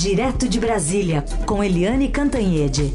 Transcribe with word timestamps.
Direto 0.00 0.48
de 0.48 0.60
Brasília, 0.60 1.24
com 1.44 1.62
Eliane 1.62 2.08
Cantanhede. 2.08 2.94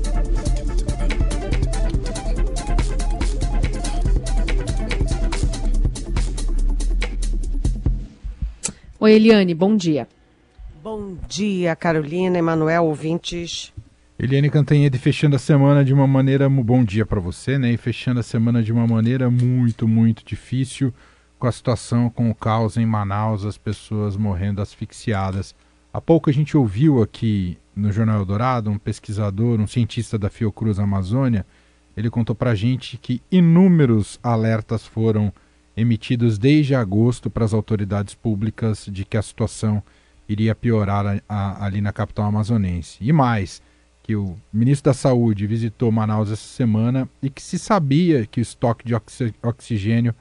Oi, 8.97 9.11
Eliane, 9.11 9.53
bom 9.53 9.75
dia. 9.75 10.07
Bom 10.81 11.17
dia, 11.27 11.75
Carolina, 11.75 12.37
Emanuel, 12.37 12.85
ouvintes. 12.85 13.73
Eliane 14.17 14.49
Cantanhede 14.49 14.97
fechando 14.97 15.35
a 15.35 15.39
semana 15.39 15.83
de 15.83 15.93
uma 15.93 16.07
maneira. 16.07 16.49
Bom 16.49 16.85
dia 16.85 17.05
para 17.05 17.19
você, 17.19 17.59
né? 17.59 17.73
E 17.73 17.75
fechando 17.75 18.21
a 18.21 18.23
semana 18.23 18.63
de 18.63 18.71
uma 18.71 18.87
maneira 18.87 19.29
muito, 19.29 19.89
muito 19.89 20.23
difícil, 20.23 20.93
com 21.37 21.47
a 21.47 21.51
situação, 21.51 22.09
com 22.09 22.29
o 22.29 22.35
caos 22.35 22.77
em 22.77 22.85
Manaus, 22.85 23.43
as 23.43 23.57
pessoas 23.57 24.15
morrendo 24.15 24.61
asfixiadas. 24.61 25.53
Há 25.93 26.01
pouco 26.01 26.27
a 26.27 26.33
gente 26.33 26.57
ouviu 26.57 27.03
aqui 27.03 27.55
no 27.75 27.91
Jornal 27.91 28.17
Eldorado 28.17 28.71
um 28.71 28.79
pesquisador, 28.79 29.59
um 29.59 29.67
cientista 29.67 30.17
da 30.17 30.27
Fiocruz 30.27 30.79
Amazônia. 30.79 31.45
Ele 31.95 32.09
contou 32.09 32.35
para 32.35 32.49
a 32.49 32.55
gente 32.55 32.97
que 32.97 33.21
inúmeros 33.31 34.19
alertas 34.23 34.87
foram 34.87 35.31
emitidos 35.77 36.39
desde 36.39 36.73
agosto 36.73 37.29
para 37.29 37.45
as 37.45 37.53
autoridades 37.53 38.15
públicas 38.15 38.87
de 38.91 39.05
que 39.05 39.15
a 39.15 39.21
situação 39.21 39.83
iria 40.27 40.55
piorar 40.55 41.05
a, 41.05 41.21
a, 41.29 41.63
ali 41.63 41.79
na 41.79 41.93
capital 41.93 42.25
amazonense. 42.25 42.97
E 42.99 43.13
mais, 43.13 43.61
que 44.01 44.15
o 44.15 44.35
ministro 44.51 44.89
da 44.89 44.95
Saúde 44.95 45.45
visitou 45.45 45.91
Manaus 45.91 46.31
essa 46.31 46.47
semana 46.47 47.07
e 47.21 47.29
que 47.29 47.41
se 47.41 47.59
sabia 47.59 48.25
que 48.25 48.39
o 48.39 48.41
estoque 48.41 48.83
de 48.83 48.95
oxi 48.95 49.31
oxigênio 49.43 50.15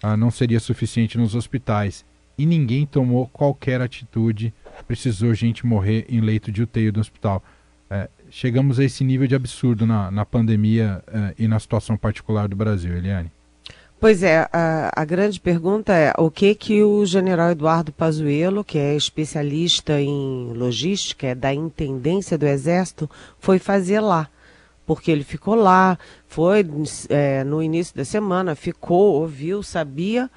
ah, 0.00 0.16
não 0.16 0.30
seria 0.30 0.60
suficiente 0.60 1.18
nos 1.18 1.34
hospitais. 1.34 2.04
E 2.38 2.46
ninguém 2.46 2.86
tomou 2.86 3.26
qualquer 3.26 3.80
atitude, 3.80 4.54
precisou 4.86 5.34
gente 5.34 5.66
morrer 5.66 6.06
em 6.08 6.20
leito 6.20 6.50
de 6.50 6.62
UTI 6.62 6.90
do 6.90 7.00
hospital. 7.00 7.42
É, 7.88 8.08
chegamos 8.30 8.78
a 8.78 8.84
esse 8.84 9.04
nível 9.04 9.26
de 9.26 9.34
absurdo 9.34 9.86
na, 9.86 10.10
na 10.10 10.24
pandemia 10.24 11.02
é, 11.06 11.34
e 11.38 11.48
na 11.48 11.58
situação 11.58 11.96
particular 11.96 12.48
do 12.48 12.56
Brasil, 12.56 12.96
Eliane. 12.96 13.30
Pois 13.98 14.22
é, 14.22 14.46
a, 14.52 14.92
a, 14.94 15.04
grande 15.06 15.40
pergunta 15.40 15.94
é 15.94 16.12
o 16.18 16.30
que 16.30 16.54
que 16.54 16.82
o 16.82 17.06
general 17.06 17.50
Eduardo 17.50 17.92
Pazuello, 17.92 18.62
que 18.62 18.76
é 18.78 18.94
especialista 18.94 19.98
em 19.98 20.52
logística, 20.52 21.28
é 21.28 21.34
da 21.34 21.54
intendência 21.54 22.36
do 22.36 22.46
Exército, 22.46 23.08
foi 23.38 23.58
fazer 23.58 24.00
lá. 24.00 24.28
Porque 24.84 25.10
ele 25.10 25.24
ficou 25.24 25.54
lá, 25.54 25.98
foi 26.28 26.64
é, 27.08 27.42
no 27.42 27.62
início 27.62 27.96
da 27.96 28.04
semana, 28.04 28.54
ficou, 28.54 29.14
ouviu, 29.14 29.62
sabia 29.62 30.30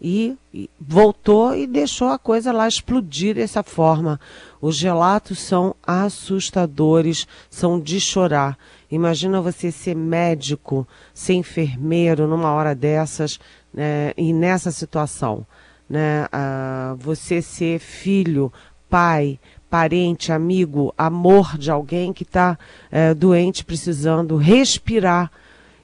e, 0.00 0.36
voltou 0.80 1.54
e 1.54 1.66
deixou 1.66 2.08
a 2.08 2.18
coisa 2.18 2.52
lá 2.52 2.66
explodir 2.66 3.34
dessa 3.34 3.62
forma. 3.62 4.18
Os 4.60 4.80
relatos 4.80 5.38
são 5.38 5.74
assustadores, 5.86 7.28
são 7.50 7.78
de 7.78 8.00
chorar. 8.00 8.56
Imagina 8.90 9.40
você 9.40 9.70
ser 9.70 9.94
médico, 9.94 10.88
ser 11.12 11.34
enfermeiro 11.34 12.26
numa 12.26 12.50
hora 12.52 12.74
dessas 12.74 13.38
né, 13.72 14.12
e 14.16 14.32
nessa 14.32 14.70
situação. 14.70 15.46
Né? 15.88 16.26
Ah, 16.32 16.96
você 16.98 17.42
ser 17.42 17.78
filho, 17.78 18.52
pai, 18.88 19.38
parente, 19.68 20.32
amigo, 20.32 20.94
amor 20.96 21.56
de 21.58 21.70
alguém 21.70 22.12
que 22.12 22.22
está 22.24 22.58
é, 22.90 23.12
doente, 23.12 23.64
precisando 23.64 24.36
respirar. 24.36 25.30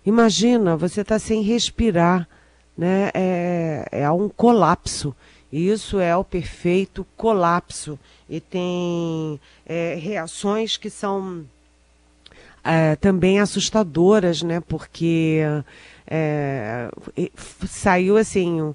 Imagina, 0.04 0.76
você 0.76 1.02
está 1.02 1.18
sem 1.18 1.42
respirar. 1.42 2.28
Né? 2.76 3.10
É, 3.14 3.88
é 3.90 4.10
um 4.10 4.28
colapso. 4.28 5.14
Isso 5.52 5.98
é 5.98 6.16
o 6.16 6.24
perfeito 6.24 7.06
colapso. 7.16 7.98
E 8.28 8.40
tem 8.40 9.40
é, 9.64 9.94
reações 9.94 10.76
que 10.76 10.90
são 10.90 11.44
é, 12.62 12.96
também 12.96 13.38
assustadoras, 13.38 14.42
né? 14.42 14.60
Porque 14.60 15.40
é, 16.06 16.90
saiu 17.66 18.16
assim, 18.16 18.74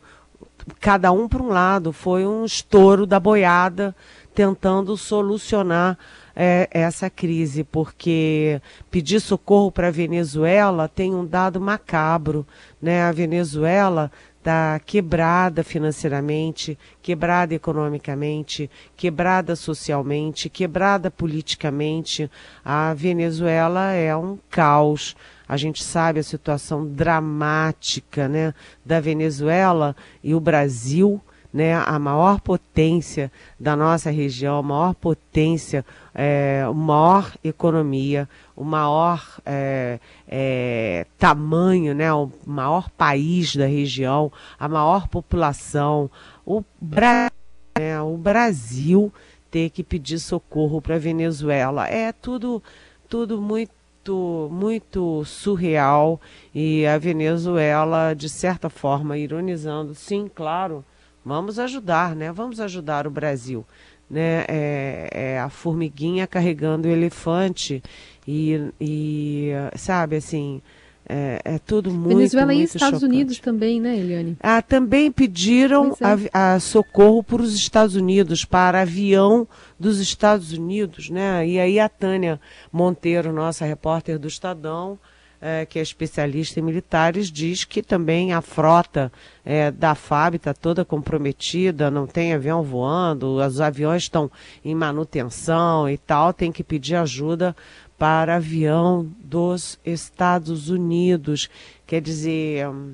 cada 0.80 1.12
um 1.12 1.28
para 1.28 1.44
um 1.44 1.50
lado, 1.50 1.92
foi 1.92 2.26
um 2.26 2.46
estouro 2.46 3.06
da 3.06 3.20
boiada 3.20 3.96
tentando 4.34 4.96
solucionar 4.96 5.98
é, 6.36 6.68
essa 6.72 7.10
crise, 7.10 7.64
porque 7.64 8.62
pedir 8.90 9.20
socorro 9.20 9.72
para 9.72 9.88
a 9.88 9.92
Venezuela 9.92 10.88
tem 10.88 11.14
um 11.14 11.26
dado 11.26 11.60
macabro, 11.60 12.46
né? 12.82 13.04
A 13.04 13.12
Venezuela 13.12 14.12
está 14.42 14.80
quebrada 14.80 15.64
financeiramente, 15.64 16.78
quebrada 17.02 17.54
economicamente, 17.54 18.70
quebrada 18.98 19.56
socialmente, 19.56 20.50
quebrada 20.50 21.12
politicamente. 21.12 22.30
A 22.66 22.94
Venezuela 22.94 23.92
é 23.92 24.16
um 24.16 24.40
caos. 24.50 25.16
A 25.48 25.58
gente 25.58 25.84
sabe 25.84 26.20
a 26.20 26.24
situação 26.24 26.88
dramática 26.88 28.28
né, 28.28 28.54
da 28.86 29.00
Venezuela 29.00 29.96
e 30.24 30.34
o 30.34 30.40
Brasil 30.40 31.22
né, 31.54 31.76
a 31.76 32.00
maior 32.00 32.40
potência 32.40 33.32
da 33.60 33.76
nossa 33.76 34.10
região, 34.10 34.58
a 34.58 34.64
maior 34.64 34.94
potência, 34.96 35.86
é, 36.16 36.64
a 36.66 36.74
maior 36.74 37.34
economia, 37.44 38.28
o 38.56 38.64
maior 38.64 39.22
é, 39.46 40.00
é, 40.28 41.06
tamanho, 41.18 41.94
né, 41.94 42.12
o 42.14 42.32
maior 42.46 42.90
país 42.92 43.56
da 43.56 43.66
região, 43.66 44.32
a 44.58 44.68
maior 44.68 45.08
população, 45.08 46.10
o, 46.46 46.64
Bra 46.80 47.30
né, 47.78 48.02
o 48.02 48.16
Brasil 48.18 49.12
ter 49.50 49.70
que 49.70 49.84
pedir 49.84 50.20
socorro 50.20 50.82
para 50.82 50.96
a 50.96 51.00
Venezuela. 51.00 51.88
É 51.88 52.14
tudo, 52.14 52.64
tudo 53.10 53.42
muito, 53.42 54.50
muito 54.50 55.26
surreal 55.26 56.20
e 56.56 56.86
a 56.88 56.98
Venezuela, 56.98 58.14
de 58.14 58.30
certa 58.30 58.70
forma, 58.70 59.18
ironizando, 59.18 59.94
sim, 59.94 60.30
claro, 60.34 60.86
Vamos 61.26 61.60
ajudar, 61.60 62.16
né? 62.16 62.32
Vamos 62.32 62.60
ajudar 62.60 63.06
o 63.08 63.12
Brasil. 63.12 63.66
Né? 64.10 64.44
É, 64.48 65.10
é 65.12 65.40
a 65.40 65.50
formiguinha 65.50 66.28
carregando 66.28 66.88
o 66.88 66.92
elefante 66.92 67.82
e, 68.28 68.60
e 68.80 69.52
sabe, 69.78 70.18
assim, 70.18 70.62
é, 71.08 71.42
é 71.44 71.60
tudo 71.60 71.92
muito, 71.92 72.18
Venezuela 72.18 72.48
muito 72.48 72.62
e 72.62 72.64
Estados 72.64 73.00
chocante. 73.00 73.06
Unidos 73.06 73.40
também, 73.40 73.82
né, 73.82 73.98
Eliane? 73.98 74.38
Ah, 74.40 74.62
também 74.62 75.12
pediram 75.12 75.94
Pois 75.94 76.30
a, 76.34 76.54
a 76.54 76.60
socorro 76.60 77.24
para 77.24 77.42
os 77.42 77.54
Estados 77.54 77.96
Unidos, 77.96 78.46
para 78.46 78.82
avião 78.82 79.48
dos 79.80 80.00
Estados 80.00 80.54
Unidos, 80.54 81.10
né? 81.10 81.46
E 81.48 81.60
aí 81.60 81.80
a 81.80 81.90
Tânia 81.90 82.40
Monteiro, 82.72 83.34
nossa 83.34 83.66
repórter 83.66 84.20
do 84.20 84.28
Estadão, 84.28 84.98
é, 85.42 85.66
que 85.66 85.80
é 85.80 85.82
especialista 85.82 86.60
em 86.60 86.64
militares, 86.64 87.32
diz 87.32 87.66
que 87.66 87.82
também 87.82 88.32
a 88.32 88.42
frota 88.42 89.12
é, 89.44 89.72
da 89.72 89.96
FAB 89.96 90.36
está 90.36 90.54
toda 90.54 90.86
comprometida, 90.86 91.90
não 91.90 92.06
tem 92.06 92.34
avião 92.34 92.62
voando, 92.62 93.38
os 93.38 93.60
aviões 93.60 94.04
estão 94.04 94.30
em 94.64 94.76
manutenção 94.76 95.90
e 95.90 95.98
tal, 95.98 96.32
tem 96.32 96.52
que 96.52 96.64
pedir 96.64 96.96
ajuda 96.96 97.56
para 97.98 98.36
avião 98.36 99.10
dos 99.20 99.80
Estados 99.84 100.70
Unidos. 100.70 101.50
Quer 101.88 102.02
dizer. 102.02 102.68
hum, 102.68 102.94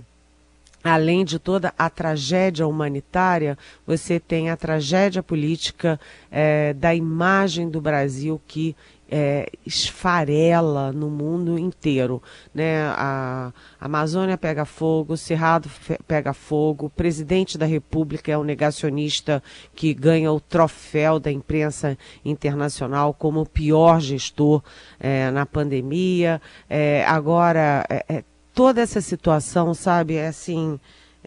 além 0.83 1.25
de 1.25 1.37
toda 1.37 1.73
a 1.77 1.89
tragédia 1.89 2.65
humanitária, 2.65 3.57
você 3.85 4.19
tem 4.19 4.49
a 4.49 4.55
tragédia 4.55 5.21
política 5.21 5.99
eh, 6.31 6.73
da 6.73 6.95
imagem 6.95 7.69
do 7.69 7.81
Brasil 7.81 8.39
que 8.47 8.75
eh, 9.09 9.49
esfarela 9.65 10.91
no 10.91 11.09
mundo 11.09 11.57
inteiro. 11.57 12.21
Né? 12.53 12.81
A, 12.87 13.51
Amazônia 13.79 14.37
pega 14.37 14.65
fogo, 14.65 15.13
o 15.13 15.17
Cerrado 15.17 15.69
pega 16.07 16.33
fogo, 16.33 16.87
o 16.87 16.89
presidente 16.89 17.57
da 17.57 17.65
República 17.65 18.31
é 18.31 18.37
um 18.37 18.43
negacionista 18.43 19.41
que 19.75 19.93
ganha 19.93 20.31
o 20.31 20.39
troféu 20.39 21.19
da 21.19 21.31
imprensa 21.31 21.97
internacional 22.23 23.13
como 23.13 23.41
o 23.41 23.45
pior 23.45 23.99
gestor 23.99 24.61
eh, 24.99 25.31
na 25.31 25.45
pandemia. 25.45 26.41
Eh, 26.69 27.05
agora, 27.05 27.85
eh, 27.89 28.05
eh, 28.09 28.23
toda 28.53 28.81
essa 28.81 29.01
situação, 29.01 29.73
sabe, 29.73 30.15
é 30.15 30.27
assim, 30.27 30.79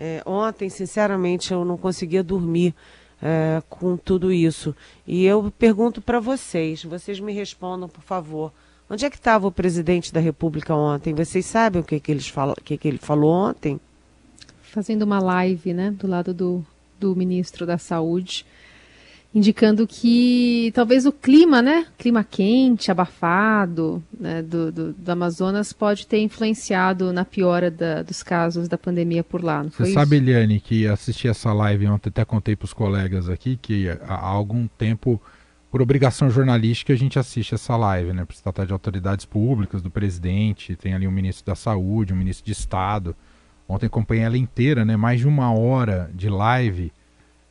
é, 0.02 0.22
ontem, 0.24 0.70
sinceramente, 0.70 1.52
eu 1.52 1.62
não 1.62 1.76
conseguia 1.76 2.22
dormir 2.24 2.74
é, 3.22 3.62
com 3.68 3.96
tudo 3.96 4.32
isso. 4.32 4.74
E 5.06 5.24
eu 5.24 5.52
pergunto 5.58 6.00
para 6.00 6.20
vocês, 6.20 6.84
vocês 6.84 7.20
me 7.20 7.32
respondam, 7.32 7.88
por 7.88 8.02
favor. 8.02 8.52
Onde 8.88 9.04
é 9.04 9.10
que 9.10 9.16
estava 9.16 9.46
o 9.46 9.52
presidente 9.52 10.12
da 10.12 10.18
República 10.18 10.74
ontem? 10.74 11.14
Vocês 11.14 11.46
sabem 11.46 11.80
o 11.80 11.84
que, 11.84 12.00
que, 12.00 12.10
eles 12.10 12.28
fala, 12.28 12.54
o 12.58 12.62
que, 12.62 12.76
que 12.76 12.88
ele 12.88 12.98
falou 12.98 13.30
ontem? 13.32 13.78
Fazendo 14.62 15.02
uma 15.02 15.20
live, 15.20 15.72
né, 15.72 15.90
do 15.92 16.06
lado 16.06 16.34
do, 16.34 16.64
do 16.98 17.14
ministro 17.14 17.64
da 17.64 17.78
Saúde, 17.78 18.44
indicando 19.34 19.86
que 19.86 20.72
talvez 20.74 21.06
o 21.06 21.12
clima, 21.12 21.62
né, 21.62 21.86
clima 21.96 22.24
quente, 22.24 22.90
abafado, 22.90 24.02
né, 24.18 24.42
do, 24.42 24.72
do, 24.72 24.92
do 24.92 25.12
Amazonas 25.12 25.72
pode 25.72 26.06
ter 26.06 26.18
influenciado 26.20 27.12
na 27.12 27.24
piora 27.24 27.70
da- 27.70 28.02
dos 28.02 28.22
casos 28.22 28.66
da 28.68 28.76
pandemia 28.76 29.22
por 29.22 29.42
lá, 29.42 29.62
Você 29.62 29.92
sabe? 29.92 30.16
Eliane, 30.16 30.58
que 30.58 30.86
assisti 30.86 31.28
essa 31.28 31.52
live 31.52 31.86
ontem, 31.86 32.08
até 32.08 32.24
contei 32.24 32.56
para 32.56 32.64
os 32.66 32.72
colegas 32.72 33.28
aqui, 33.28 33.56
que 33.56 33.88
há 34.06 34.18
algum 34.26 34.66
tempo 34.66 35.20
por 35.70 35.80
obrigação 35.80 36.28
jornalística, 36.28 36.92
a 36.92 36.96
gente 36.96 37.16
assiste 37.16 37.54
essa 37.54 37.76
live, 37.76 38.12
né? 38.12 38.24
Por 38.24 38.34
se 38.34 38.42
tratar 38.42 38.64
de 38.66 38.72
autoridades 38.72 39.24
públicas, 39.24 39.80
do 39.80 39.88
presidente, 39.88 40.74
tem 40.74 40.94
ali 40.94 41.06
um 41.06 41.12
ministro 41.12 41.46
da 41.46 41.54
Saúde, 41.54 42.12
um 42.12 42.16
ministro 42.16 42.44
de 42.44 42.50
Estado. 42.50 43.14
Ontem 43.68 43.86
acompanhei 43.86 44.24
ela 44.24 44.36
inteira, 44.36 44.84
né? 44.84 44.96
Mais 44.96 45.20
de 45.20 45.28
uma 45.28 45.52
hora 45.52 46.10
de 46.12 46.28
live. 46.28 46.92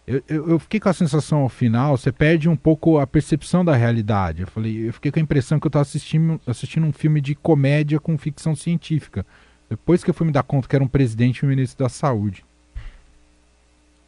Eu, 0.10 0.24
eu, 0.28 0.58
fiquei 0.58 0.80
com 0.80 0.90
a 0.90 0.94
sensação 0.94 1.42
ao 1.42 1.50
final, 1.50 1.96
você 1.96 2.12
perde 2.12 2.50
um 2.50 2.56
pouco 2.56 2.98
a 2.98 3.06
percepção 3.06 3.64
da 3.64 3.76
realidade. 3.76 4.42
Eu 4.42 4.48
falei, 4.48 4.88
eu 4.88 4.92
fiquei 4.92 5.12
com 5.12 5.20
a 5.20 5.22
impressão 5.22 5.60
que 5.60 5.68
eu 5.68 5.70
estava 5.70 5.84
assistindo, 5.84 6.42
assistindo 6.48 6.88
um 6.88 6.92
filme 6.92 7.22
de 7.22 7.36
comédia 7.36 8.00
com 8.00 8.18
ficção 8.18 8.56
científica. 8.56 9.24
Depois 9.70 10.04
que 10.04 10.10
eu 10.10 10.14
fui 10.16 10.26
me 10.26 10.34
dar 10.34 10.42
conta 10.42 10.68
que 10.68 10.76
era 10.76 10.84
um 10.84 10.88
presidente 10.88 11.40
e 11.40 11.46
um 11.46 11.50
ministro 11.50 11.86
da 11.86 11.90
Saúde. 11.90 12.44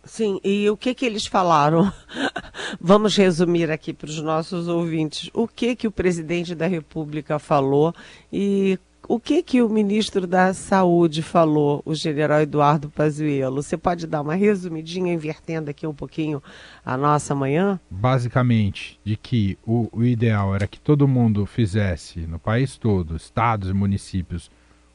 Sim, 0.04 0.42
e 0.44 0.68
o 0.72 0.76
que 0.76 0.96
que 0.96 1.06
eles 1.06 1.28
falaram? 1.28 1.94
Vamos 2.82 3.16
resumir 3.16 3.70
aqui 3.70 3.94
para 3.94 4.10
os 4.10 4.20
nossos 4.20 4.68
ouvintes. 4.68 5.30
O 5.36 5.48
que 5.48 5.76
que 5.76 5.88
o 5.88 5.92
presidente 5.92 6.56
da 6.56 6.66
República 6.66 7.38
falou 7.38 7.94
e 8.34 8.80
o 9.08 9.20
que 9.20 9.44
que 9.44 9.62
o 9.62 9.70
ministro 9.70 10.26
da 10.26 10.54
Saúde 10.54 11.22
falou, 11.22 11.82
o 11.86 11.94
general 11.94 12.42
Eduardo 12.42 12.90
Pazuello? 12.90 13.62
Você 13.62 13.78
pode 13.78 14.08
dar 14.08 14.22
uma 14.22 14.36
resumidinha, 14.36 15.14
invertendo 15.14 15.70
aqui 15.70 15.86
um 15.86 15.94
pouquinho 15.94 16.42
a 16.86 16.96
nossa 16.96 17.36
manhã? 17.36 17.80
Basicamente, 17.90 19.00
de 19.04 19.18
que 19.18 19.58
o, 19.66 19.90
o 19.92 20.04
ideal 20.04 20.56
era 20.56 20.68
que 20.68 20.80
todo 20.80 21.08
mundo 21.08 21.46
fizesse, 21.46 22.22
no 22.22 22.40
país 22.40 22.78
todo, 22.78 23.16
estados 23.16 23.70
e 23.70 23.74
municípios, 23.74 24.50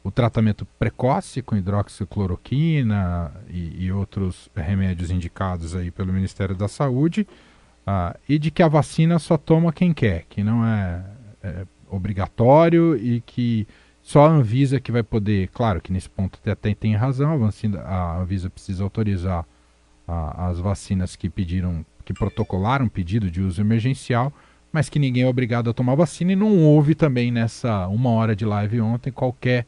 o 0.06 0.10
tratamento 0.10 0.64
precoce 0.78 1.42
com 1.42 1.56
hidroxicloroquina 1.56 3.32
e, 3.48 3.86
e, 3.86 3.92
outros 3.92 4.48
remédios 4.54 5.10
indicados 5.10 5.74
aí 5.74 5.90
pelo 5.90 6.12
Ministério 6.12 6.54
da 6.54 6.68
Saúde, 6.68 7.26
uh, 7.86 8.16
e 8.28 8.38
de 8.38 8.52
que 8.52 8.62
a 8.62 8.68
vacina 8.68 9.18
só 9.18 9.36
toma 9.36 9.72
quem 9.72 9.92
quer, 9.92 10.24
que 10.28 10.44
não 10.44 10.64
é, 10.64 11.04
é, 11.42 11.66
obrigatório 11.90 12.96
e 12.96 13.20
que 13.20 13.66
só 14.06 14.24
a 14.24 14.28
Anvisa 14.28 14.78
que 14.78 14.92
vai 14.92 15.02
poder, 15.02 15.48
claro 15.48 15.80
que 15.80 15.92
nesse 15.92 16.08
ponto 16.08 16.38
até 16.48 16.72
tem 16.72 16.94
razão, 16.94 17.44
a, 17.44 17.80
a 17.80 18.20
Anvisa 18.20 18.48
precisa 18.48 18.84
autorizar 18.84 19.44
uh, 20.06 20.42
as 20.42 20.60
vacinas 20.60 21.16
que 21.16 21.28
pediram, 21.28 21.84
que 22.04 22.14
protocolaram 22.14 22.88
pedido 22.88 23.28
de 23.28 23.42
uso 23.42 23.60
emergencial, 23.60 24.32
mas 24.70 24.88
que 24.88 25.00
ninguém 25.00 25.24
é 25.24 25.26
obrigado 25.26 25.68
a 25.68 25.72
tomar 25.72 25.96
vacina 25.96 26.30
e 26.30 26.36
não 26.36 26.56
houve 26.62 26.94
também 26.94 27.32
nessa 27.32 27.88
uma 27.88 28.10
hora 28.10 28.36
de 28.36 28.44
live 28.44 28.80
ontem 28.80 29.10
qualquer 29.10 29.66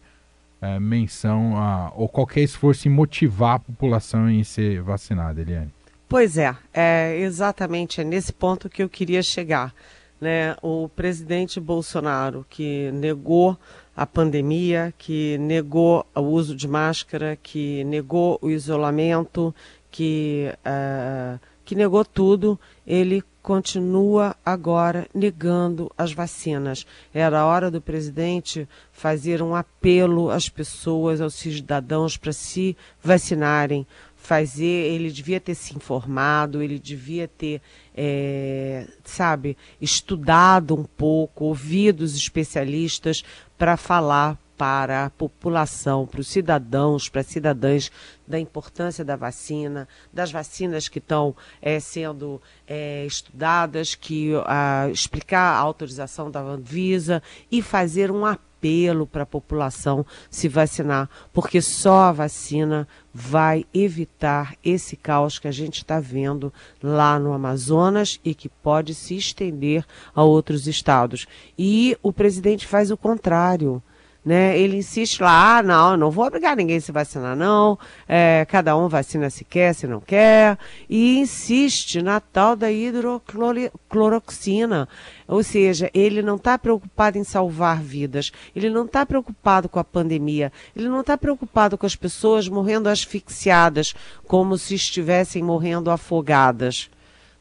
é, 0.63 0.79
menção 0.79 1.57
a, 1.57 1.93
ou 1.97 2.09
qualquer 2.09 2.43
esforço 2.43 2.87
em 2.87 2.93
motivar 2.93 3.57
a 3.57 3.59
população 3.59 4.31
em 4.31 4.45
ser 4.45 4.81
vacinada, 4.83 5.41
Eliane. 5.41 5.75
Pois 6.09 6.39
é, 6.39 6.55
é 6.73 7.19
exatamente 7.19 8.01
é 8.01 8.05
nesse 8.05 8.33
ponto 8.33 8.69
que 8.69 8.85
eu 8.85 8.89
queria 8.89 9.21
chegar. 9.21 9.75
Né? 10.21 10.57
O 10.63 10.89
presidente 10.89 11.61
Bolsonaro, 11.61 12.47
que 12.49 12.91
negou 12.93 13.59
a 13.99 14.07
pandemia, 14.07 14.95
que 14.97 15.37
negou 15.39 16.07
o 16.15 16.21
uso 16.21 16.55
de 16.55 16.69
máscara, 16.69 17.37
que 17.43 17.83
negou 17.83 18.39
o 18.41 18.49
isolamento, 18.49 19.53
que, 19.91 20.55
uh, 20.61 21.41
que 21.65 21.75
negou 21.75 22.05
tudo, 22.05 22.57
ele 22.87 23.25
continua 23.43 24.37
agora 24.47 25.09
negando 25.13 25.91
as 25.99 26.13
vacinas. 26.13 26.87
Era 27.13 27.41
a 27.41 27.47
hora 27.47 27.73
do 27.73 27.81
presidente 27.81 28.69
fazer 28.93 29.43
um 29.43 29.53
apelo 29.53 30.31
às 30.31 30.49
pessoas, 30.49 31.21
aos 31.21 31.35
cidadãos 31.35 32.17
para 32.17 32.33
se 32.33 32.77
vacinarem. 33.03 33.85
Fazer, 34.21 34.93
ele 34.93 35.11
devia 35.11 35.41
ter 35.41 35.55
se 35.55 35.75
informado, 35.75 36.61
ele 36.61 36.79
devia 36.79 37.27
ter, 37.27 37.63
é, 37.97 38.87
sabe, 39.05 39.57
estudado 39.81 40.75
um 40.75 40.85
pouco, 40.85 41.45
ouvido 41.45 42.03
os 42.03 42.15
especialistas 42.17 43.25
para 43.57 43.77
falar 43.77 44.37
para 44.59 45.07
a 45.07 45.11
população, 45.11 46.05
para 46.05 46.21
os 46.21 46.27
cidadãos, 46.27 47.09
para 47.09 47.21
as 47.21 47.29
cidadãs, 47.29 47.93
da 48.27 48.41
importância 48.41 49.05
da 49.05 49.15
vacina, 49.15 49.87
das 50.13 50.33
vacinas 50.33 50.89
que 50.89 50.99
estão 50.99 51.35
é, 51.63 51.79
sendo 51.79 52.43
é, 52.67 53.07
estudadas, 53.07 53.95
que 53.95 54.33
a, 54.45 54.89
explicar 54.91 55.55
a 55.55 55.59
autorização 55.59 56.29
da 56.29 56.41
Anvisa 56.41 57.23
e 57.51 57.63
fazer 57.63 58.11
um 58.11 58.27
apelo 58.59 59.07
para 59.07 59.23
a 59.23 59.27
população 59.27 60.05
se 60.29 60.49
vacinar, 60.49 61.09
porque 61.33 61.63
só 61.63 62.03
a 62.03 62.13
vacina 62.13 62.89
vai 63.15 63.65
evitar 63.73 64.57
esse 64.65 64.97
caos 64.97 65.39
que 65.39 65.47
a 65.47 65.53
gente 65.53 65.79
está 65.79 66.01
vendo 66.01 66.53
lá 66.83 67.19
no 67.19 67.33
Amazonas 67.33 68.21
e 68.25 68.35
que 68.35 68.49
pode 68.49 68.95
se 68.95 69.17
estender 69.17 69.85
a 70.15 70.23
outros 70.23 70.67
estados. 70.67 71.27
E 71.57 71.97
o 72.03 72.13
presidente 72.13 72.67
faz 72.67 72.91
o 72.91 72.97
contrário 72.97 73.83
né? 74.25 74.59
Ele 74.59 74.79
insiste 74.79 75.23
lá, 75.23 75.59
ah, 75.59 75.63
não, 75.63 75.97
não 75.97 76.11
vou 76.11 76.27
obrigar 76.27 76.57
ninguém 76.57 76.77
a 76.77 76.81
se 76.81 76.91
vacinar, 76.93 77.35
não. 77.37 77.79
É, 78.07 78.47
cada 78.49 78.77
um 78.77 78.87
vacina 78.89 79.31
se 79.31 79.45
quer, 79.45 79.75
se 79.75 79.87
não 79.87 80.01
quer. 80.01 80.59
E 80.89 81.19
insiste 81.19 82.03
na 82.03 82.21
tal 82.21 82.57
da 82.57 82.71
hidrocloroxina. 82.71 84.89
Ou 85.27 85.43
seja, 85.43 85.91
ele 85.95 86.21
não 86.21 86.37
está 86.37 86.59
preocupado 86.59 87.17
em 87.17 87.25
salvar 87.25 87.83
vidas, 87.83 88.31
ele 88.55 88.69
não 88.71 88.85
está 88.85 89.07
preocupado 89.07 89.69
com 89.69 89.79
a 89.79 89.85
pandemia, 89.85 90.53
ele 90.75 90.89
não 90.89 91.01
está 91.01 91.17
preocupado 91.17 91.79
com 91.79 91.87
as 91.87 91.97
pessoas 91.97 92.49
morrendo 92.49 92.89
asfixiadas, 92.89 93.95
como 94.27 94.59
se 94.59 94.75
estivessem 94.75 95.43
morrendo 95.43 95.91
afogadas. 95.91 96.91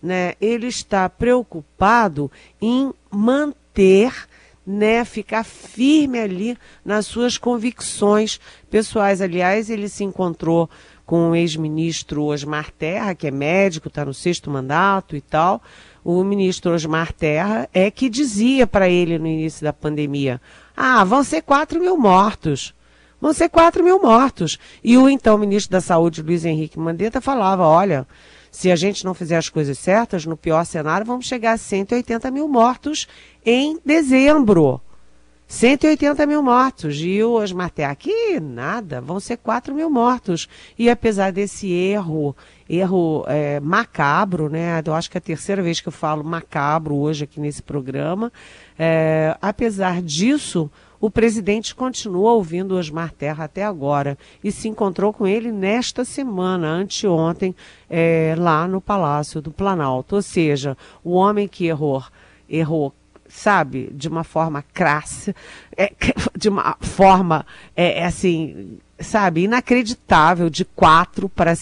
Né? 0.02 0.36
Ele 0.40 0.68
está 0.68 1.10
preocupado 1.10 2.32
em 2.62 2.94
manter 3.10 4.14
né, 4.68 5.06
ficar 5.06 5.46
firme 5.46 6.20
ali 6.20 6.58
nas 6.84 7.06
suas 7.06 7.38
convicções 7.38 8.38
pessoais. 8.70 9.22
Aliás, 9.22 9.70
ele 9.70 9.88
se 9.88 10.04
encontrou 10.04 10.70
com 11.06 11.30
o 11.30 11.36
ex-ministro 11.36 12.26
Osmar 12.26 12.70
Terra, 12.70 13.16
que 13.16 13.28
é 13.28 13.32
médico, 13.32 13.88
está 13.88 14.04
no 14.04 14.14
sexto 14.14 14.52
mandato 14.52 15.16
e 15.16 15.22
tal. 15.22 15.64
O 16.04 16.22
ministro 16.22 16.74
Osmar 16.74 17.14
Terra 17.14 17.70
é 17.74 17.90
que 17.90 18.10
dizia 18.10 18.68
para 18.68 18.90
ele 18.90 19.18
no 19.18 19.28
início 19.28 19.64
da 19.64 19.72
pandemia: 19.72 20.42
ah, 20.76 21.06
vão 21.06 21.24
ser 21.24 21.42
4 21.44 21.80
mil 21.80 21.98
mortos. 21.98 22.76
Vão 23.20 23.34
ser 23.34 23.50
4 23.50 23.84
mil 23.84 24.00
mortos. 24.02 24.60
E 24.84 24.98
o 24.98 25.10
então 25.10 25.38
ministro 25.38 25.72
da 25.72 25.82
Saúde, 25.82 26.22
Luiz 26.22 26.46
Henrique 26.46 26.80
Mandetta, 26.80 27.20
falava: 27.20 27.64
olha, 27.64 28.08
se 28.52 28.72
a 28.72 28.76
gente 28.76 29.04
não 29.06 29.14
fizer 29.14 29.38
as 29.38 29.50
coisas 29.50 29.78
certas, 29.78 30.26
no 30.26 30.38
pior 30.38 30.66
cenário, 30.66 31.06
vamos 31.06 31.26
chegar 31.26 31.54
a 31.54 31.58
180 31.58 32.30
mil 32.32 32.48
mortos 32.48 33.08
em 33.46 33.80
dezembro. 33.86 34.82
180 35.48 36.26
mil 36.26 36.44
mortos. 36.44 36.98
E 37.00 37.24
o 37.24 37.34
Osmar 37.34 37.72
aqui 37.90 38.40
nada, 38.40 39.00
vão 39.00 39.20
ser 39.20 39.38
4 39.38 39.74
mil 39.74 39.90
mortos. 39.90 40.48
E 40.78 40.90
apesar 40.90 41.32
desse 41.32 41.72
erro, 41.72 42.36
erro 42.70 43.24
é, 43.28 43.60
macabro, 43.60 44.50
né? 44.50 44.82
Eu 44.86 44.94
acho 44.94 45.10
que 45.10 45.18
é 45.18 45.20
a 45.20 45.22
terceira 45.22 45.62
vez 45.62 45.80
que 45.80 45.88
eu 45.88 45.92
falo 45.92 46.24
macabro 46.24 46.96
hoje 46.96 47.24
aqui 47.24 47.40
nesse 47.40 47.64
programa. 47.64 48.32
É, 48.78 49.38
apesar 49.42 50.02
disso, 50.02 50.70
o 51.00 51.10
presidente 51.10 51.76
continua 51.76 52.32
ouvindo 52.32 52.76
Osmar 52.76 53.12
Terra 53.12 53.46
até 53.46 53.64
agora 53.64 54.18
e 54.44 54.52
se 54.52 54.68
encontrou 54.68 55.14
com 55.14 55.28
ele 55.28 55.52
nesta 55.52 56.04
semana, 56.04 56.68
anteontem, 56.68 57.56
é, 57.90 58.36
lá 58.38 58.68
no 58.68 58.82
Palácio 58.82 59.42
do 59.42 59.52
Planalto. 59.52 60.16
Ou 60.16 60.22
seja, 60.22 60.78
o 61.04 61.12
homem 61.12 61.48
que 61.48 61.66
errou, 61.68 62.04
errou 62.50 62.94
sabe, 63.30 63.90
de 63.94 64.08
uma 64.08 64.24
forma 64.24 64.64
crassa, 64.74 65.36
é, 65.76 65.92
de 66.36 66.50
uma 66.50 66.78
forma, 66.80 67.46
é, 67.76 68.00
é 68.00 68.06
assim, 68.06 68.80
sabe, 69.00 69.44
inacreditável, 69.44 70.50
de 70.50 70.66
4 70.66 71.30
para 71.30 71.54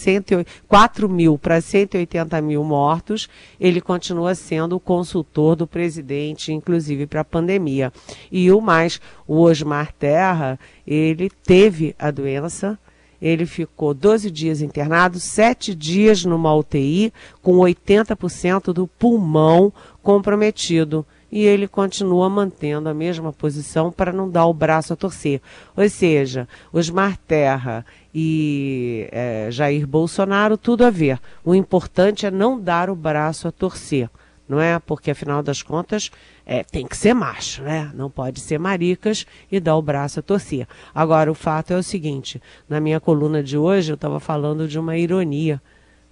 4 0.67 1.09
mil 1.09 1.37
para 1.37 1.59
180 1.59 2.41
mil 2.41 2.63
mortos, 2.63 3.27
ele 3.59 3.81
continua 3.81 4.35
sendo 4.35 4.75
o 4.75 4.79
consultor 4.79 5.55
do 5.55 5.67
presidente, 5.67 6.53
inclusive 6.53 7.05
para 7.05 7.21
a 7.21 7.25
pandemia. 7.25 7.91
E 8.31 8.51
o 8.51 8.61
mais, 8.61 9.01
o 9.27 9.41
Osmar 9.41 9.93
Terra, 9.97 10.59
ele 10.85 11.29
teve 11.43 11.95
a 11.99 12.09
doença, 12.09 12.79
ele 13.21 13.45
ficou 13.45 13.93
12 13.93 14.29
dias 14.29 14.61
internado, 14.61 15.19
7 15.19 15.73
dias 15.73 16.23
numa 16.23 16.53
UTI, 16.53 17.11
com 17.41 17.57
80% 17.57 18.73
do 18.73 18.87
pulmão 18.87 19.73
comprometido 20.01 21.05
e 21.31 21.43
ele 21.43 21.67
continua 21.67 22.29
mantendo 22.29 22.87
a 22.87 22.93
mesma 22.93 23.33
posição 23.33 23.91
para 23.91 24.13
não 24.13 24.29
dar 24.29 24.45
o 24.45 24.53
braço 24.53 24.93
a 24.93 24.95
torcer. 24.95 25.41
Ou 25.75 25.87
seja, 25.89 26.47
Osmar 26.71 27.17
Terra 27.27 27.85
e 28.13 29.07
é, 29.11 29.49
Jair 29.51 29.85
Bolsonaro, 29.85 30.57
tudo 30.57 30.85
a 30.85 30.89
ver. 30.89 31.19
O 31.43 31.53
importante 31.53 32.25
é 32.25 32.31
não 32.31 32.59
dar 32.59 32.89
o 32.89 32.95
braço 32.95 33.47
a 33.47 33.51
torcer, 33.51 34.09
não 34.47 34.61
é? 34.61 34.79
Porque 34.79 35.11
afinal 35.11 35.41
das 35.41 35.61
contas 35.61 36.11
é, 36.45 36.63
tem 36.63 36.85
que 36.85 36.95
ser 36.95 37.13
macho, 37.13 37.63
né? 37.63 37.91
Não 37.93 38.09
pode 38.09 38.39
ser 38.39 38.59
maricas 38.59 39.25
e 39.51 39.59
dar 39.59 39.75
o 39.75 39.81
braço 39.81 40.19
a 40.19 40.23
torcer. 40.23 40.67
Agora, 40.93 41.31
o 41.31 41.35
fato 41.35 41.73
é 41.73 41.77
o 41.77 41.83
seguinte: 41.83 42.41
na 42.69 42.79
minha 42.79 42.99
coluna 42.99 43.41
de 43.41 43.57
hoje 43.57 43.91
eu 43.91 43.95
estava 43.95 44.19
falando 44.19 44.67
de 44.67 44.79
uma 44.79 44.97
ironia. 44.97 45.61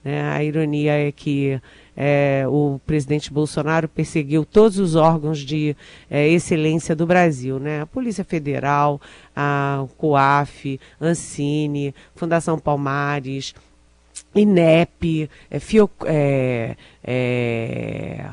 Né? 0.03 0.29
A 0.31 0.43
ironia 0.43 0.93
é 0.93 1.11
que 1.11 1.61
é, 1.95 2.45
o 2.47 2.79
presidente 2.85 3.31
Bolsonaro 3.31 3.87
perseguiu 3.87 4.45
todos 4.45 4.79
os 4.79 4.95
órgãos 4.95 5.39
de 5.39 5.75
é, 6.09 6.27
excelência 6.27 6.95
do 6.95 7.05
Brasil, 7.05 7.59
né? 7.59 7.81
A 7.81 7.85
Polícia 7.85 8.23
Federal, 8.23 8.99
a 9.35 9.85
COAF, 9.97 10.79
Ancine, 10.99 11.93
Fundação 12.15 12.57
Palmares, 12.57 13.53
INEP, 14.33 15.29
é, 15.49 15.59
Fio, 15.59 15.89
é, 16.05 16.75
é, 17.03 18.29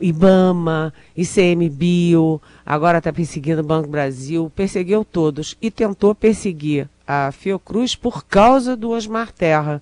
IBAMA, 0.00 0.92
ICMBio, 1.16 2.42
agora 2.66 2.98
está 2.98 3.12
perseguindo 3.12 3.60
o 3.60 3.64
Banco 3.64 3.88
Brasil, 3.88 4.50
perseguiu 4.54 5.04
todos 5.04 5.56
e 5.62 5.70
tentou 5.70 6.14
perseguir 6.14 6.88
a 7.06 7.30
Fiocruz 7.30 7.94
por 7.94 8.24
causa 8.24 8.76
do 8.76 8.90
Osmar 8.90 9.32
Terra. 9.32 9.80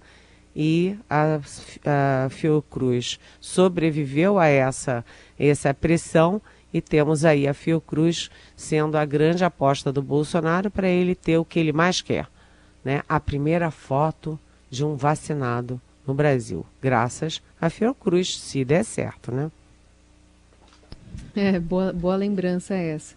E 0.55 0.97
a, 1.09 1.41
a 1.85 2.29
Fiocruz 2.29 3.19
sobreviveu 3.41 4.39
a 4.39 4.47
essa, 4.47 5.05
essa 5.39 5.73
pressão 5.73 6.41
e 6.73 6.81
temos 6.81 7.25
aí 7.25 7.47
a 7.47 7.55
Fiocruz 7.55 8.31
sendo 8.57 8.97
a 8.97 9.05
grande 9.05 9.45
aposta 9.45 9.93
do 9.93 10.03
Bolsonaro 10.03 10.71
para 10.71 10.89
ele 10.89 11.15
ter 11.15 11.39
o 11.39 11.45
que 11.45 11.59
ele 11.59 11.73
mais 11.73 12.01
quer, 12.01 12.27
né? 12.85 13.03
A 13.09 13.19
primeira 13.21 13.71
foto 13.71 14.39
de 14.71 14.85
um 14.85 14.97
vacinado 14.97 15.81
no 16.07 16.15
Brasil, 16.15 16.67
graças 16.81 17.43
à 17.61 17.71
Fiocruz, 17.71 18.39
se 18.39 18.65
der 18.65 18.85
certo, 18.85 19.33
né? 19.33 19.51
É, 21.35 21.59
boa, 21.59 21.93
boa 21.93 22.17
lembrança 22.17 22.75
essa. 22.75 23.15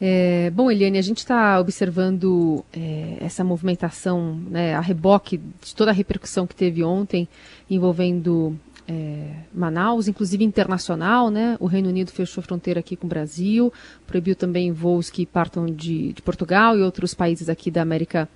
É, 0.00 0.50
bom, 0.50 0.70
Eliane, 0.70 0.98
a 0.98 1.02
gente 1.02 1.18
está 1.18 1.58
observando 1.58 2.64
é, 2.72 3.16
essa 3.20 3.42
movimentação, 3.42 4.34
né, 4.50 4.74
a 4.74 4.80
reboque 4.80 5.38
de 5.38 5.74
toda 5.74 5.90
a 5.90 5.94
repercussão 5.94 6.46
que 6.46 6.54
teve 6.54 6.84
ontem 6.84 7.26
envolvendo 7.70 8.58
é, 8.86 9.30
Manaus, 9.52 10.06
inclusive 10.06 10.44
internacional, 10.44 11.30
né? 11.30 11.56
O 11.58 11.66
Reino 11.66 11.88
Unido 11.88 12.12
fechou 12.12 12.42
fronteira 12.42 12.80
aqui 12.80 12.94
com 12.94 13.06
o 13.06 13.10
Brasil, 13.10 13.72
proibiu 14.06 14.36
também 14.36 14.70
voos 14.70 15.10
que 15.10 15.26
partam 15.26 15.66
de, 15.66 16.12
de 16.12 16.22
Portugal 16.22 16.78
e 16.78 16.82
outros 16.82 17.12
países 17.12 17.48
aqui 17.48 17.70
da 17.70 17.82
América 17.82 18.28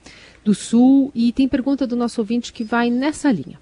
do 0.45 0.55
Sul. 0.55 1.13
E 1.15 1.33
tem 1.33 1.47
pergunta 1.47 1.87
do 1.87 1.95
nosso 1.95 2.21
ouvinte 2.21 2.53
que 2.53 2.65
vai 2.65 2.91
nessa 2.91 3.31
linha. 3.31 3.59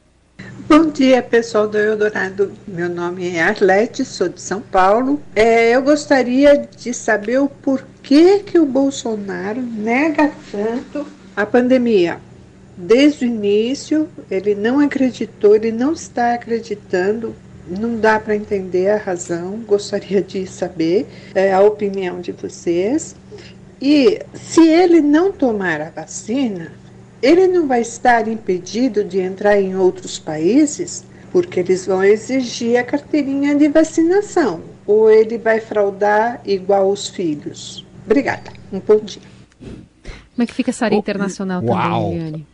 Bom 0.68 0.90
dia, 0.90 1.22
pessoal 1.22 1.66
do 1.66 1.78
Eldorado. 1.78 2.52
Meu 2.66 2.90
nome 2.90 3.34
é 3.34 3.40
Arlete, 3.40 4.04
sou 4.04 4.28
de 4.28 4.38
São 4.38 4.60
Paulo. 4.60 5.18
É, 5.34 5.70
eu 5.70 5.80
gostaria 5.80 6.58
de 6.58 6.92
saber 6.92 7.38
o 7.38 7.48
porquê 7.48 8.40
que 8.40 8.58
o 8.58 8.66
Bolsonaro 8.66 9.62
nega 9.62 10.30
tanto 10.52 11.06
a 11.34 11.46
pandemia. 11.46 12.20
Desde 12.76 13.24
o 13.24 13.28
início, 13.28 14.10
ele 14.30 14.54
não 14.54 14.78
acreditou, 14.78 15.56
ele 15.56 15.72
não 15.72 15.94
está 15.94 16.34
acreditando. 16.34 17.34
Não 17.66 17.98
dá 17.98 18.20
para 18.20 18.36
entender 18.36 18.90
a 18.90 18.98
razão. 18.98 19.60
Gostaria 19.66 20.20
de 20.20 20.46
saber 20.46 21.06
é, 21.34 21.50
a 21.50 21.62
opinião 21.62 22.20
de 22.20 22.32
vocês. 22.32 23.16
E 23.80 24.20
se 24.34 24.68
ele 24.68 25.00
não 25.00 25.32
tomar 25.32 25.80
a 25.80 25.88
vacina, 25.88 26.72
ele 27.22 27.46
não 27.48 27.66
vai 27.66 27.80
estar 27.80 28.28
impedido 28.28 29.02
de 29.04 29.18
entrar 29.18 29.60
em 29.60 29.76
outros 29.76 30.18
países, 30.18 31.04
porque 31.32 31.60
eles 31.60 31.86
vão 31.86 32.02
exigir 32.02 32.78
a 32.78 32.84
carteirinha 32.84 33.54
de 33.54 33.68
vacinação, 33.68 34.62
ou 34.86 35.10
ele 35.10 35.38
vai 35.38 35.60
fraudar 35.60 36.40
igual 36.44 36.90
os 36.90 37.08
filhos. 37.08 37.84
Obrigada. 38.04 38.52
Um 38.72 38.80
bom 38.80 38.98
dia. 38.98 39.22
Como 39.60 40.44
é 40.44 40.46
que 40.46 40.54
fica 40.54 40.70
essa 40.70 40.84
área 40.84 40.96
internacional 40.96 41.62
Uau. 41.62 42.04
também, 42.04 42.18
Eliane? 42.18 42.46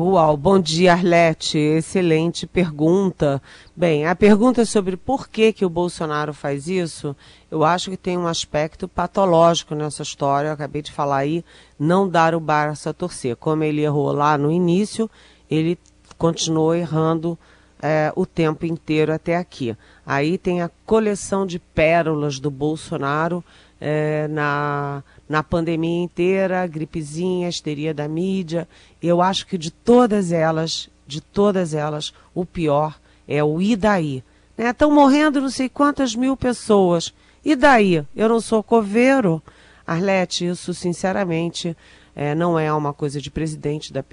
Uau, 0.00 0.36
bom 0.36 0.60
dia, 0.60 0.92
Arlete. 0.92 1.58
Excelente 1.58 2.46
pergunta. 2.46 3.42
Bem, 3.74 4.06
a 4.06 4.14
pergunta 4.14 4.64
sobre 4.64 4.96
por 4.96 5.28
que, 5.28 5.52
que 5.52 5.64
o 5.64 5.68
Bolsonaro 5.68 6.32
faz 6.32 6.68
isso, 6.68 7.16
eu 7.50 7.64
acho 7.64 7.90
que 7.90 7.96
tem 7.96 8.16
um 8.16 8.28
aspecto 8.28 8.86
patológico 8.86 9.74
nessa 9.74 10.04
história. 10.04 10.50
Eu 10.50 10.52
acabei 10.52 10.82
de 10.82 10.92
falar 10.92 11.16
aí, 11.16 11.44
não 11.76 12.08
dar 12.08 12.32
o 12.32 12.38
braço 12.38 12.88
a 12.88 12.92
torcer. 12.92 13.34
Como 13.34 13.64
ele 13.64 13.80
errou 13.80 14.12
lá 14.12 14.38
no 14.38 14.52
início, 14.52 15.10
ele 15.50 15.76
continuou 16.16 16.76
errando 16.76 17.36
é, 17.82 18.12
o 18.14 18.24
tempo 18.24 18.64
inteiro 18.66 19.12
até 19.12 19.36
aqui. 19.36 19.76
Aí 20.06 20.38
tem 20.38 20.62
a 20.62 20.70
coleção 20.86 21.44
de 21.44 21.58
pérolas 21.58 22.38
do 22.38 22.52
Bolsonaro 22.52 23.42
é, 23.80 24.28
na, 24.28 25.02
na 25.28 25.42
pandemia 25.42 26.02
inteira, 26.02 26.66
gripezinha, 26.66 27.48
histeria 27.48 27.92
da 27.92 28.08
mídia. 28.08 28.66
Eu 29.02 29.20
acho 29.20 29.46
que 29.46 29.58
de 29.58 29.70
todas 29.70 30.32
elas, 30.32 30.88
de 31.06 31.20
todas 31.20 31.74
elas, 31.74 32.12
o 32.34 32.44
pior 32.44 32.98
é 33.26 33.42
o 33.44 33.60
e 33.60 33.76
daí. 33.76 34.22
Estão 34.56 34.88
né? 34.88 34.94
morrendo 34.94 35.40
não 35.40 35.50
sei 35.50 35.68
quantas 35.68 36.14
mil 36.14 36.36
pessoas. 36.36 37.12
E 37.44 37.54
daí? 37.54 38.04
Eu 38.16 38.28
não 38.28 38.40
sou 38.40 38.62
coveiro? 38.62 39.42
Arlete, 39.86 40.46
isso 40.46 40.74
sinceramente 40.74 41.76
é, 42.14 42.34
não 42.34 42.58
é 42.58 42.72
uma 42.72 42.92
coisa 42.92 43.20
de 43.20 43.30
presidente 43.30 43.92
da, 43.92 44.04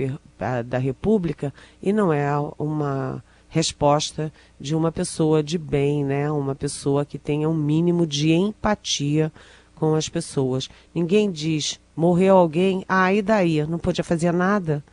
da 0.62 0.78
República 0.78 1.54
e 1.82 1.92
não 1.92 2.14
é 2.14 2.30
uma 2.58 3.24
resposta 3.50 4.32
de 4.60 4.76
uma 4.76 4.92
pessoa 4.92 5.42
de 5.42 5.58
bem, 5.58 6.06
né? 6.06 6.30
Uma 6.32 6.54
pessoa 6.54 7.04
que 7.06 7.18
tenha 7.18 7.50
um 7.50 7.54
mínimo 7.54 8.06
de 8.06 8.32
empatia 8.32 9.32
com 9.76 9.94
as 9.96 10.10
pessoas. 10.10 10.70
Ninguém 10.94 11.32
diz, 11.32 11.80
morreu 11.96 12.38
alguém, 12.38 12.84
ah, 12.88 13.14
e 13.14 13.22
daí? 13.22 13.66
Não 13.68 13.78
podia 13.78 14.04
fazer 14.04 14.32
nada? 14.32 14.84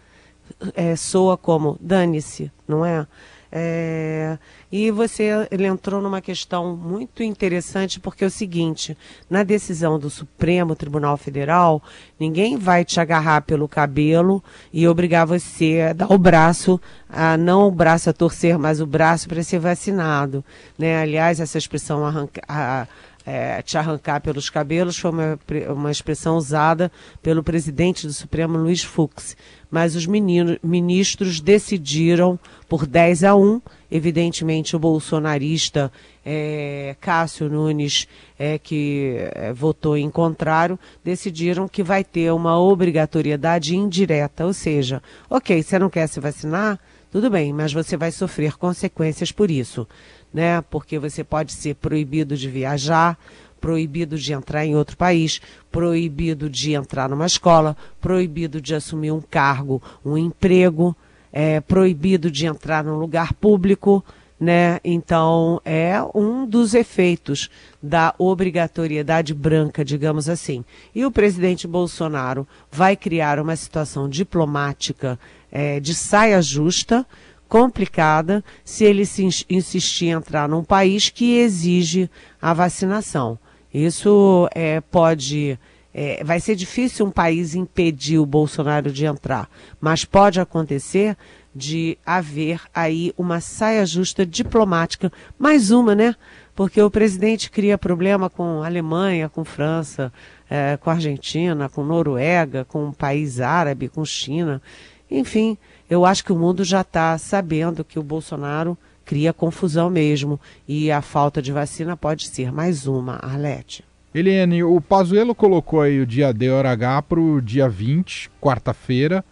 É, 0.74 0.94
soa 0.96 1.36
como, 1.36 1.78
dane-se, 1.80 2.50
não 2.68 2.84
é? 2.84 3.06
É, 3.54 4.38
e 4.70 4.90
você 4.90 5.46
ele 5.50 5.66
entrou 5.66 6.00
numa 6.00 6.22
questão 6.22 6.74
muito 6.74 7.22
interessante, 7.22 8.00
porque 8.00 8.24
é 8.24 8.26
o 8.26 8.30
seguinte: 8.30 8.96
na 9.28 9.42
decisão 9.42 9.98
do 9.98 10.08
Supremo 10.08 10.74
Tribunal 10.74 11.18
Federal, 11.18 11.82
ninguém 12.18 12.56
vai 12.56 12.82
te 12.82 12.98
agarrar 12.98 13.42
pelo 13.42 13.68
cabelo 13.68 14.42
e 14.72 14.88
obrigar 14.88 15.26
você 15.26 15.88
a 15.90 15.92
dar 15.92 16.10
o 16.10 16.16
braço, 16.16 16.80
a, 17.06 17.36
não 17.36 17.68
o 17.68 17.70
braço 17.70 18.08
a 18.08 18.14
torcer, 18.14 18.58
mas 18.58 18.80
o 18.80 18.86
braço 18.86 19.28
para 19.28 19.42
ser 19.42 19.58
vacinado. 19.58 20.42
Né? 20.78 21.02
Aliás, 21.02 21.38
essa 21.38 21.58
expressão 21.58 22.06
arranca, 22.06 22.40
a, 22.48 22.88
é, 23.24 23.62
te 23.62 23.78
arrancar 23.78 24.20
pelos 24.20 24.50
cabelos 24.50 24.98
foi 24.98 25.10
uma, 25.10 25.38
uma 25.70 25.90
expressão 25.90 26.36
usada 26.36 26.90
pelo 27.22 27.42
presidente 27.42 28.06
do 28.06 28.12
Supremo, 28.12 28.58
Luiz 28.58 28.82
Fux 28.82 29.36
mas 29.72 29.96
os 29.96 30.04
menino, 30.04 30.58
ministros 30.62 31.40
decidiram 31.40 32.38
por 32.68 32.84
10 32.86 33.24
a 33.24 33.34
1. 33.34 33.58
Evidentemente, 33.90 34.76
o 34.76 34.78
bolsonarista 34.78 35.90
é, 36.24 36.94
Cássio 37.00 37.48
Nunes, 37.48 38.06
é, 38.38 38.58
que 38.58 39.16
é, 39.34 39.50
votou 39.50 39.96
em 39.96 40.10
contrário, 40.10 40.78
decidiram 41.02 41.66
que 41.66 41.82
vai 41.82 42.04
ter 42.04 42.30
uma 42.32 42.60
obrigatoriedade 42.60 43.74
indireta. 43.74 44.44
Ou 44.44 44.52
seja, 44.52 45.02
ok, 45.30 45.62
você 45.62 45.78
não 45.78 45.88
quer 45.88 46.06
se 46.06 46.20
vacinar? 46.20 46.78
Tudo 47.10 47.30
bem, 47.30 47.50
mas 47.50 47.72
você 47.72 47.96
vai 47.96 48.10
sofrer 48.10 48.58
consequências 48.58 49.32
por 49.32 49.50
isso. 49.50 49.88
Né? 50.32 50.62
Porque 50.62 50.98
você 50.98 51.22
pode 51.22 51.52
ser 51.52 51.74
proibido 51.74 52.36
de 52.36 52.48
viajar, 52.48 53.18
proibido 53.60 54.18
de 54.18 54.32
entrar 54.32 54.66
em 54.66 54.74
outro 54.74 54.96
país, 54.96 55.40
proibido 55.70 56.50
de 56.50 56.72
entrar 56.72 57.08
numa 57.08 57.26
escola, 57.26 57.76
proibido 58.00 58.60
de 58.60 58.74
assumir 58.74 59.12
um 59.12 59.20
cargo, 59.20 59.80
um 60.04 60.18
emprego, 60.18 60.96
é, 61.32 61.60
proibido 61.60 62.30
de 62.30 62.44
entrar 62.44 62.82
num 62.82 62.96
lugar 62.96 63.32
público. 63.34 64.04
Né? 64.38 64.80
Então, 64.82 65.60
é 65.64 66.02
um 66.12 66.44
dos 66.44 66.74
efeitos 66.74 67.48
da 67.80 68.12
obrigatoriedade 68.18 69.32
branca, 69.32 69.84
digamos 69.84 70.28
assim. 70.28 70.64
E 70.92 71.04
o 71.06 71.12
presidente 71.12 71.68
Bolsonaro 71.68 72.44
vai 72.68 72.96
criar 72.96 73.38
uma 73.38 73.54
situação 73.54 74.08
diplomática 74.08 75.16
é, 75.52 75.78
de 75.78 75.94
saia 75.94 76.42
justa, 76.42 77.06
complicada, 77.52 78.42
se 78.64 78.82
ele 78.82 79.04
se 79.04 79.28
insistir 79.50 80.06
em 80.06 80.12
entrar 80.12 80.48
num 80.48 80.64
país 80.64 81.10
que 81.10 81.36
exige 81.36 82.08
a 82.40 82.54
vacinação. 82.54 83.38
Isso 83.74 84.48
é, 84.54 84.80
pode. 84.80 85.58
É, 85.92 86.24
vai 86.24 86.40
ser 86.40 86.56
difícil 86.56 87.04
um 87.04 87.10
país 87.10 87.54
impedir 87.54 88.16
o 88.16 88.24
Bolsonaro 88.24 88.90
de 88.90 89.04
entrar, 89.04 89.50
mas 89.78 90.02
pode 90.02 90.40
acontecer 90.40 91.14
de 91.54 91.98
haver 92.06 92.62
aí 92.74 93.12
uma 93.18 93.38
saia 93.38 93.84
justa 93.84 94.24
diplomática, 94.24 95.12
mais 95.38 95.70
uma, 95.70 95.94
né? 95.94 96.16
Porque 96.54 96.80
o 96.80 96.90
presidente 96.90 97.50
cria 97.50 97.76
problema 97.76 98.30
com 98.30 98.62
Alemanha, 98.62 99.28
com 99.28 99.44
França, 99.44 100.10
é, 100.48 100.78
com 100.78 100.88
Argentina, 100.88 101.68
com 101.68 101.84
Noruega, 101.84 102.64
com 102.64 102.86
um 102.86 102.92
país 102.92 103.40
árabe, 103.40 103.90
com 103.90 104.06
China. 104.06 104.62
Enfim, 105.10 105.58
eu 105.92 106.06
acho 106.06 106.24
que 106.24 106.32
o 106.32 106.38
mundo 106.38 106.64
já 106.64 106.80
está 106.80 107.18
sabendo 107.18 107.84
que 107.84 107.98
o 107.98 108.02
Bolsonaro 108.02 108.78
cria 109.04 109.30
confusão 109.30 109.90
mesmo. 109.90 110.40
E 110.66 110.90
a 110.90 111.02
falta 111.02 111.42
de 111.42 111.52
vacina 111.52 111.94
pode 111.98 112.28
ser 112.28 112.50
mais 112.50 112.86
uma, 112.86 113.16
Arlete. 113.16 113.84
Eliane, 114.14 114.64
o 114.64 114.80
Pazuello 114.80 115.34
colocou 115.34 115.82
aí 115.82 116.00
o 116.00 116.06
dia 116.06 116.32
D 116.32 116.48
hora 116.48 116.70
H 116.70 117.02
para 117.02 117.20
o 117.20 117.42
dia 117.42 117.68
20, 117.68 118.30
quarta-feira, 118.40 119.22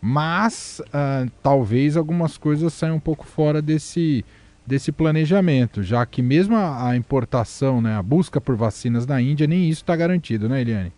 mas 0.00 0.80
uh, 0.86 1.30
talvez 1.42 1.94
algumas 1.94 2.38
coisas 2.38 2.72
saiam 2.72 2.96
um 2.96 3.00
pouco 3.00 3.26
fora 3.26 3.60
desse, 3.60 4.24
desse 4.66 4.90
planejamento, 4.90 5.82
já 5.82 6.06
que 6.06 6.22
mesmo 6.22 6.56
a, 6.56 6.88
a 6.88 6.96
importação, 6.96 7.82
né, 7.82 7.94
a 7.94 8.02
busca 8.02 8.40
por 8.40 8.56
vacinas 8.56 9.06
na 9.06 9.20
Índia, 9.20 9.46
nem 9.46 9.68
isso 9.68 9.82
está 9.82 9.94
garantido, 9.94 10.48
né, 10.48 10.62
Eliane? 10.62 10.92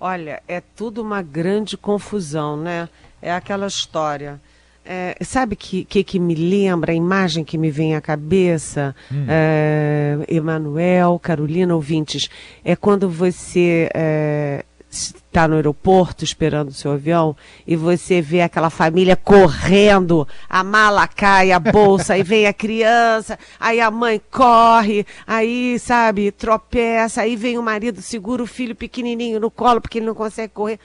Olha, 0.00 0.42
é 0.48 0.62
tudo 0.74 1.02
uma 1.02 1.20
grande 1.20 1.76
confusão, 1.76 2.56
né? 2.56 2.88
É 3.20 3.30
aquela 3.32 3.66
história. 3.66 4.40
É, 4.82 5.14
sabe 5.22 5.54
que, 5.54 5.84
que 5.84 6.02
que 6.02 6.18
me 6.18 6.34
lembra, 6.34 6.92
a 6.92 6.94
imagem 6.94 7.44
que 7.44 7.58
me 7.58 7.70
vem 7.70 7.94
à 7.94 8.00
cabeça, 8.00 8.96
hum. 9.12 9.26
é, 9.28 10.18
Emanuel, 10.26 11.18
Carolina, 11.22 11.74
ouvintes, 11.74 12.30
é 12.64 12.74
quando 12.74 13.08
você 13.08 13.90
é, 13.94 14.64
está 14.90 15.46
no 15.46 15.54
aeroporto 15.54 16.24
esperando 16.24 16.70
o 16.70 16.74
seu 16.74 16.92
avião 16.92 17.36
e 17.66 17.76
você 17.76 18.20
vê 18.20 18.42
aquela 18.42 18.68
família 18.68 19.14
correndo, 19.14 20.26
a 20.48 20.64
mala 20.64 21.06
cai, 21.06 21.52
a 21.52 21.60
bolsa, 21.60 22.14
aí 22.14 22.22
vem 22.22 22.46
a 22.46 22.52
criança, 22.52 23.38
aí 23.58 23.80
a 23.80 23.90
mãe 23.90 24.20
corre, 24.30 25.06
aí, 25.26 25.78
sabe, 25.78 26.32
tropeça, 26.32 27.22
aí 27.22 27.36
vem 27.36 27.56
o 27.56 27.62
marido, 27.62 28.02
segura 28.02 28.42
o 28.42 28.46
filho 28.46 28.74
pequenininho 28.74 29.38
no 29.38 29.50
colo 29.50 29.80
porque 29.80 29.98
ele 29.98 30.06
não 30.06 30.14
consegue 30.14 30.52
correr. 30.52 30.80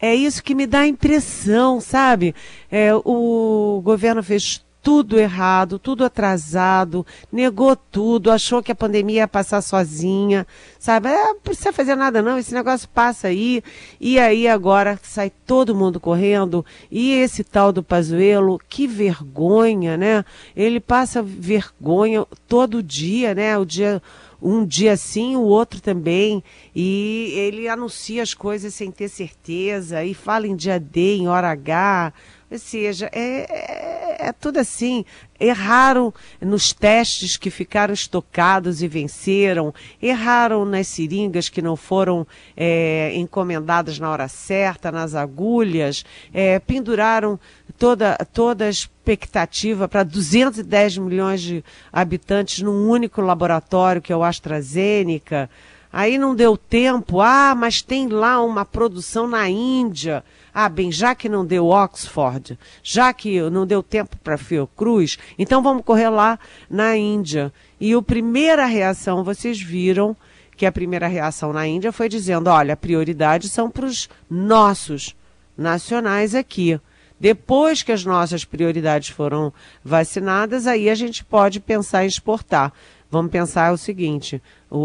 É 0.00 0.14
isso 0.14 0.42
que 0.42 0.54
me 0.54 0.66
dá 0.66 0.80
a 0.80 0.86
impressão, 0.86 1.78
sabe? 1.78 2.34
É, 2.70 2.90
o 2.94 3.82
governo 3.84 4.22
fez 4.22 4.64
tudo 4.82 5.18
errado, 5.18 5.78
tudo 5.78 6.04
atrasado, 6.04 7.06
negou 7.30 7.76
tudo, 7.76 8.30
achou 8.30 8.62
que 8.62 8.72
a 8.72 8.74
pandemia 8.74 9.20
ia 9.20 9.28
passar 9.28 9.60
sozinha, 9.60 10.46
sabe? 10.78 11.08
É, 11.08 11.24
não 11.28 11.40
precisa 11.40 11.72
fazer 11.72 11.94
nada 11.94 12.22
não, 12.22 12.38
esse 12.38 12.54
negócio 12.54 12.88
passa 12.88 13.28
aí, 13.28 13.62
e 14.00 14.18
aí 14.18 14.48
agora 14.48 14.98
sai 15.02 15.30
todo 15.30 15.74
mundo 15.74 16.00
correndo, 16.00 16.64
e 16.90 17.12
esse 17.12 17.44
tal 17.44 17.72
do 17.72 17.82
Pazuello, 17.82 18.60
que 18.68 18.86
vergonha, 18.86 19.96
né? 19.96 20.24
Ele 20.56 20.80
passa 20.80 21.22
vergonha 21.22 22.26
todo 22.48 22.82
dia, 22.82 23.34
né? 23.34 23.58
O 23.58 23.64
dia 23.64 24.02
um 24.42 24.64
dia 24.64 24.96
sim, 24.96 25.36
o 25.36 25.42
outro 25.42 25.80
também, 25.80 26.42
e 26.74 27.32
ele 27.36 27.68
anuncia 27.68 28.22
as 28.22 28.32
coisas 28.32 28.72
sem 28.72 28.90
ter 28.90 29.08
certeza, 29.08 30.02
e 30.02 30.14
fala 30.14 30.46
em 30.46 30.56
dia 30.56 30.80
D, 30.80 31.16
em 31.16 31.28
hora 31.28 31.50
H, 31.50 32.12
ou 32.50 32.58
seja, 32.58 33.10
é, 33.12 33.20
é, 33.20 34.09
é, 34.20 34.32
tudo 34.32 34.58
assim. 34.58 35.04
Erraram 35.38 36.12
nos 36.40 36.72
testes 36.72 37.36
que 37.36 37.50
ficaram 37.50 37.94
estocados 37.94 38.82
e 38.82 38.88
venceram, 38.88 39.74
erraram 40.00 40.64
nas 40.64 40.86
seringas 40.88 41.48
que 41.48 41.62
não 41.62 41.76
foram 41.76 42.26
é, 42.56 43.12
encomendadas 43.14 43.98
na 43.98 44.10
hora 44.10 44.28
certa, 44.28 44.92
nas 44.92 45.14
agulhas, 45.14 46.04
é, 46.32 46.58
penduraram 46.58 47.40
toda, 47.78 48.16
toda 48.32 48.66
a 48.66 48.70
expectativa 48.70 49.88
para 49.88 50.02
210 50.02 50.98
milhões 50.98 51.40
de 51.40 51.64
habitantes 51.90 52.60
num 52.62 52.88
único 52.88 53.22
laboratório, 53.22 54.02
que 54.02 54.12
é 54.12 54.16
o 54.16 54.22
AstraZeneca. 54.22 55.48
Aí 55.92 56.18
não 56.18 56.36
deu 56.36 56.56
tempo, 56.56 57.20
ah, 57.20 57.54
mas 57.56 57.82
tem 57.82 58.06
lá 58.08 58.40
uma 58.42 58.64
produção 58.64 59.26
na 59.26 59.48
Índia. 59.48 60.22
Ah, 60.52 60.68
bem, 60.68 60.90
já 60.90 61.14
que 61.14 61.28
não 61.28 61.46
deu 61.46 61.68
Oxford, 61.68 62.58
já 62.82 63.12
que 63.12 63.40
não 63.50 63.66
deu 63.66 63.82
tempo 63.82 64.16
para 64.18 64.36
Fiocruz, 64.36 65.18
então 65.38 65.62
vamos 65.62 65.84
correr 65.84 66.08
lá 66.08 66.38
na 66.68 66.96
Índia. 66.96 67.52
E 67.80 67.94
a 67.94 68.02
primeira 68.02 68.66
reação, 68.66 69.22
vocês 69.22 69.60
viram 69.60 70.16
que 70.56 70.66
a 70.66 70.72
primeira 70.72 71.06
reação 71.06 71.52
na 71.52 71.66
Índia 71.66 71.92
foi 71.92 72.08
dizendo: 72.08 72.50
olha, 72.50 72.74
a 72.74 72.76
prioridade 72.76 73.48
são 73.48 73.70
para 73.70 73.86
os 73.86 74.08
nossos 74.28 75.16
nacionais 75.56 76.34
aqui. 76.34 76.78
Depois 77.18 77.82
que 77.82 77.92
as 77.92 78.04
nossas 78.04 78.44
prioridades 78.44 79.10
foram 79.10 79.52
vacinadas, 79.84 80.66
aí 80.66 80.90
a 80.90 80.94
gente 80.94 81.24
pode 81.24 81.60
pensar 81.60 82.04
em 82.04 82.08
exportar. 82.08 82.72
Vamos 83.10 83.30
pensar 83.30 83.72
o 83.72 83.78
seguinte: 83.78 84.42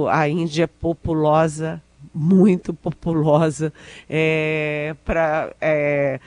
a 0.10 0.28
Índia 0.30 0.64
é 0.64 0.68
populosa 0.68 1.82
muito 2.16 2.74
populosa 2.74 3.74
é, 4.10 4.96
para 5.04 5.54
é, 5.60 6.20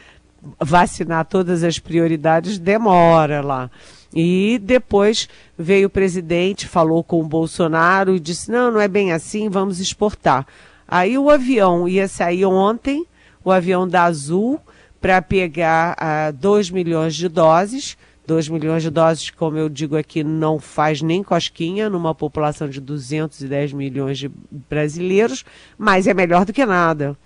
vacinar 0.61 1.25
todas 1.25 1.65
as 1.65 1.79
prioridades, 1.79 2.59
demora 2.59 3.41
lá. 3.41 3.71
E 4.15 4.61
depois 4.63 5.29
veio 5.57 5.89
o 5.89 5.91
presidente, 5.91 6.69
falou 6.69 7.03
com 7.03 7.21
o 7.21 7.27
Bolsonaro 7.27 8.15
e 8.15 8.21
disse: 8.21 8.51
não, 8.51 8.71
não 8.71 8.81
é 8.81 8.89
bem 8.89 9.13
assim, 9.13 9.49
vamos 9.49 9.81
exportar. 9.81 10.47
Aí 10.87 11.19
o 11.19 11.31
avião 11.31 11.89
ia 11.89 12.09
sair 12.09 12.45
ontem, 12.45 13.05
o 13.45 13.51
avião 13.51 13.87
da 13.87 14.05
Azul, 14.05 14.61
para 15.01 15.21
pegar 15.21 15.95
ah, 15.99 16.31
2 16.31 16.71
milhões 16.71 17.15
de 17.15 17.29
doses 17.29 17.97
2 18.29 18.51
milhões 18.51 18.83
de 18.83 18.91
doses, 18.91 19.31
como 19.31 19.57
eu 19.57 19.71
digo 19.71 19.97
aqui, 19.97 20.23
não 20.23 20.59
faz 20.59 21.01
nem 21.01 21.23
cosquinha 21.23 21.89
numa 21.89 22.15
população 22.15 22.69
de 22.69 22.79
210 22.79 23.73
milhões 23.73 24.19
de 24.19 24.31
brasileiros, 24.69 25.47
mas 25.79 26.07
é 26.07 26.13
melhor 26.13 26.45
do 26.45 26.53
que 26.53 26.67
nada. 26.67 27.17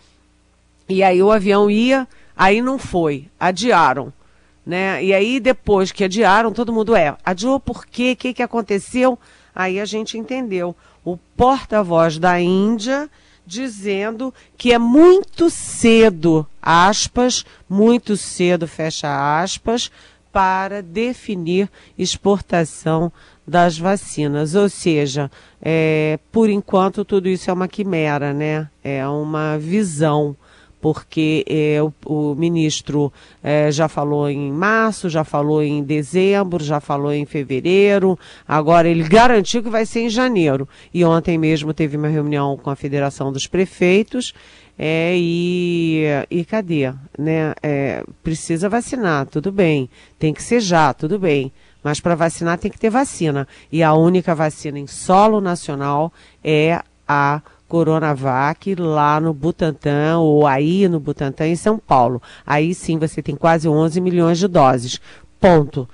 E 0.88 1.02
aí 1.02 1.20
o 1.20 1.32
avião 1.32 1.68
ia, 1.68 2.06
aí 2.36 2.62
não 2.62 2.78
foi, 2.78 3.26
adiaram. 3.38 4.12
Né? 4.64 5.04
E 5.04 5.12
aí 5.12 5.40
depois 5.40 5.90
que 5.90 6.04
adiaram, 6.04 6.52
todo 6.52 6.72
mundo 6.72 6.94
é, 6.94 7.16
adiou 7.24 7.58
por 7.58 7.84
quê? 7.84 8.12
O 8.12 8.16
que, 8.16 8.34
que 8.34 8.42
aconteceu? 8.42 9.18
Aí 9.52 9.80
a 9.80 9.84
gente 9.84 10.16
entendeu. 10.16 10.74
O 11.04 11.16
porta-voz 11.16 12.16
da 12.16 12.40
Índia 12.40 13.10
dizendo 13.44 14.32
que 14.56 14.72
é 14.72 14.78
muito 14.78 15.50
cedo, 15.50 16.46
aspas, 16.62 17.44
muito 17.68 18.16
cedo, 18.16 18.68
fecha 18.68 19.42
aspas, 19.42 19.90
para 20.32 20.82
definir 20.82 21.68
exportação 21.98 23.12
das 23.46 23.78
vacinas. 23.78 24.54
Ou 24.54 24.68
seja, 24.68 25.30
é, 25.60 26.18
por 26.30 26.48
enquanto 26.48 27.04
tudo 27.04 27.28
isso 27.28 27.50
é 27.50 27.52
uma 27.52 27.68
quimera, 27.68 28.32
né? 28.32 28.68
É 28.82 29.06
uma 29.06 29.58
visão 29.58 30.36
porque 30.82 31.44
é, 31.48 31.80
o, 31.80 31.92
o, 32.04 32.34
ministro 32.34 33.12
é, 33.40 33.70
já 33.70 33.86
falou 33.86 34.28
em 34.28 34.50
março, 34.50 35.08
já 35.08 35.22
falou 35.22 35.62
em 35.62 35.80
dezembro, 35.80 36.62
já 36.62 36.80
falou 36.80 37.12
em 37.12 37.24
fevereiro, 37.24 38.18
agora 38.46 38.88
ele 38.88 39.04
garantiu 39.04 39.62
que 39.62 39.70
vai 39.70 39.86
ser 39.86 40.00
em 40.00 40.10
janeiro. 40.10 40.68
E 40.92 41.04
ontem 41.04 41.38
mesmo 41.38 41.72
teve 41.72 41.96
uma 41.96 42.08
reunião 42.08 42.56
com 42.56 42.68
a 42.68 42.74
Federação 42.74 43.32
dos 43.32 43.46
Prefeitos 43.46 44.34
é, 44.76 45.14
e, 45.16 46.02
e 46.28 46.44
cadê? 46.44 46.92
Né? 47.16 47.54
É, 47.62 48.02
precisa 48.20 48.68
vacinar, 48.68 49.26
tudo 49.26 49.52
bem. 49.52 49.88
Tem 50.18 50.34
que 50.34 50.42
ser 50.42 50.58
já, 50.58 50.92
tudo 50.92 51.16
bem. 51.16 51.52
Mas 51.80 52.00
para 52.00 52.16
vacinar 52.16 52.58
tem 52.58 52.72
que 52.72 52.78
ter 52.78 52.90
vacina. 52.90 53.46
E 53.70 53.84
a 53.84 53.94
única 53.94 54.34
vacina 54.34 54.80
em 54.80 54.88
solo 54.88 55.40
nacional 55.40 56.12
é 56.42 56.82
a 57.06 57.40
Coronavac 57.72 58.74
lá 58.74 59.18
no 59.18 59.32
Butantã, 59.32 60.18
ou 60.18 60.46
aí 60.46 60.86
no 60.88 61.00
Butantã, 61.00 61.46
em 61.46 61.56
São 61.56 61.78
Paulo. 61.78 62.20
Aí 62.46 62.74
sim 62.74 62.98
você 62.98 63.22
tem 63.22 63.34
quase 63.34 63.66
11 63.66 63.98
milhões 63.98 64.38
de 64.38 64.46
doses. 64.46 65.00
Ponto. 65.40 65.88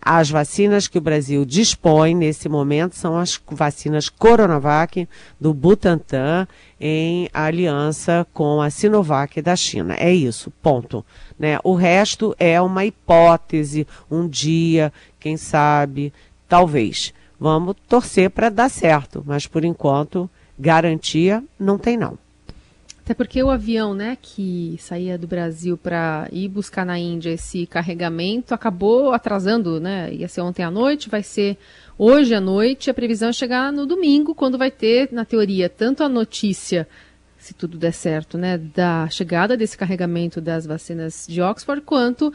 As 0.00 0.30
vacinas 0.30 0.88
que 0.88 0.96
o 0.96 1.02
Brasil 1.02 1.44
dispõe 1.44 2.14
nesse 2.14 2.48
momento 2.48 2.96
são 2.96 3.14
as 3.14 3.38
vacinas 3.50 4.08
Coronavac 4.08 5.06
do 5.38 5.52
Butantan 5.52 6.48
em 6.80 7.28
aliança 7.34 8.26
com 8.32 8.62
a 8.62 8.70
Sinovac 8.70 9.42
da 9.42 9.54
China. 9.54 9.96
É 9.98 10.10
isso, 10.10 10.50
ponto. 10.62 11.04
Né? 11.38 11.58
O 11.62 11.74
resto 11.74 12.34
é 12.38 12.58
uma 12.58 12.86
hipótese, 12.86 13.86
um 14.10 14.26
dia, 14.26 14.90
quem 15.20 15.36
sabe, 15.36 16.10
talvez. 16.48 17.12
Vamos 17.38 17.76
torcer 17.86 18.30
para 18.30 18.48
dar 18.48 18.70
certo, 18.70 19.22
mas 19.26 19.46
por 19.46 19.62
enquanto, 19.62 20.28
garantia 20.58 21.42
não 21.58 21.78
tem 21.78 21.96
não. 21.96 22.18
Até 23.08 23.14
porque 23.14 23.42
o 23.42 23.48
avião, 23.48 23.94
né, 23.94 24.18
que 24.20 24.76
saía 24.78 25.16
do 25.16 25.26
Brasil 25.26 25.78
para 25.78 26.28
ir 26.30 26.46
buscar 26.46 26.84
na 26.84 26.98
Índia 26.98 27.30
esse 27.30 27.64
carregamento 27.64 28.52
acabou 28.52 29.14
atrasando, 29.14 29.80
né? 29.80 30.12
Ia 30.12 30.28
ser 30.28 30.42
ontem 30.42 30.62
à 30.62 30.70
noite, 30.70 31.08
vai 31.08 31.22
ser 31.22 31.56
hoje 31.96 32.34
à 32.34 32.40
noite. 32.40 32.90
A 32.90 32.94
previsão 32.94 33.30
é 33.30 33.32
chegar 33.32 33.72
no 33.72 33.86
domingo, 33.86 34.34
quando 34.34 34.58
vai 34.58 34.70
ter, 34.70 35.08
na 35.10 35.24
teoria, 35.24 35.70
tanto 35.70 36.04
a 36.04 36.08
notícia, 36.08 36.86
se 37.38 37.54
tudo 37.54 37.78
der 37.78 37.94
certo, 37.94 38.36
né, 38.36 38.58
da 38.58 39.08
chegada 39.08 39.56
desse 39.56 39.78
carregamento 39.78 40.38
das 40.38 40.66
vacinas 40.66 41.24
de 41.26 41.40
Oxford, 41.40 41.80
quanto 41.80 42.30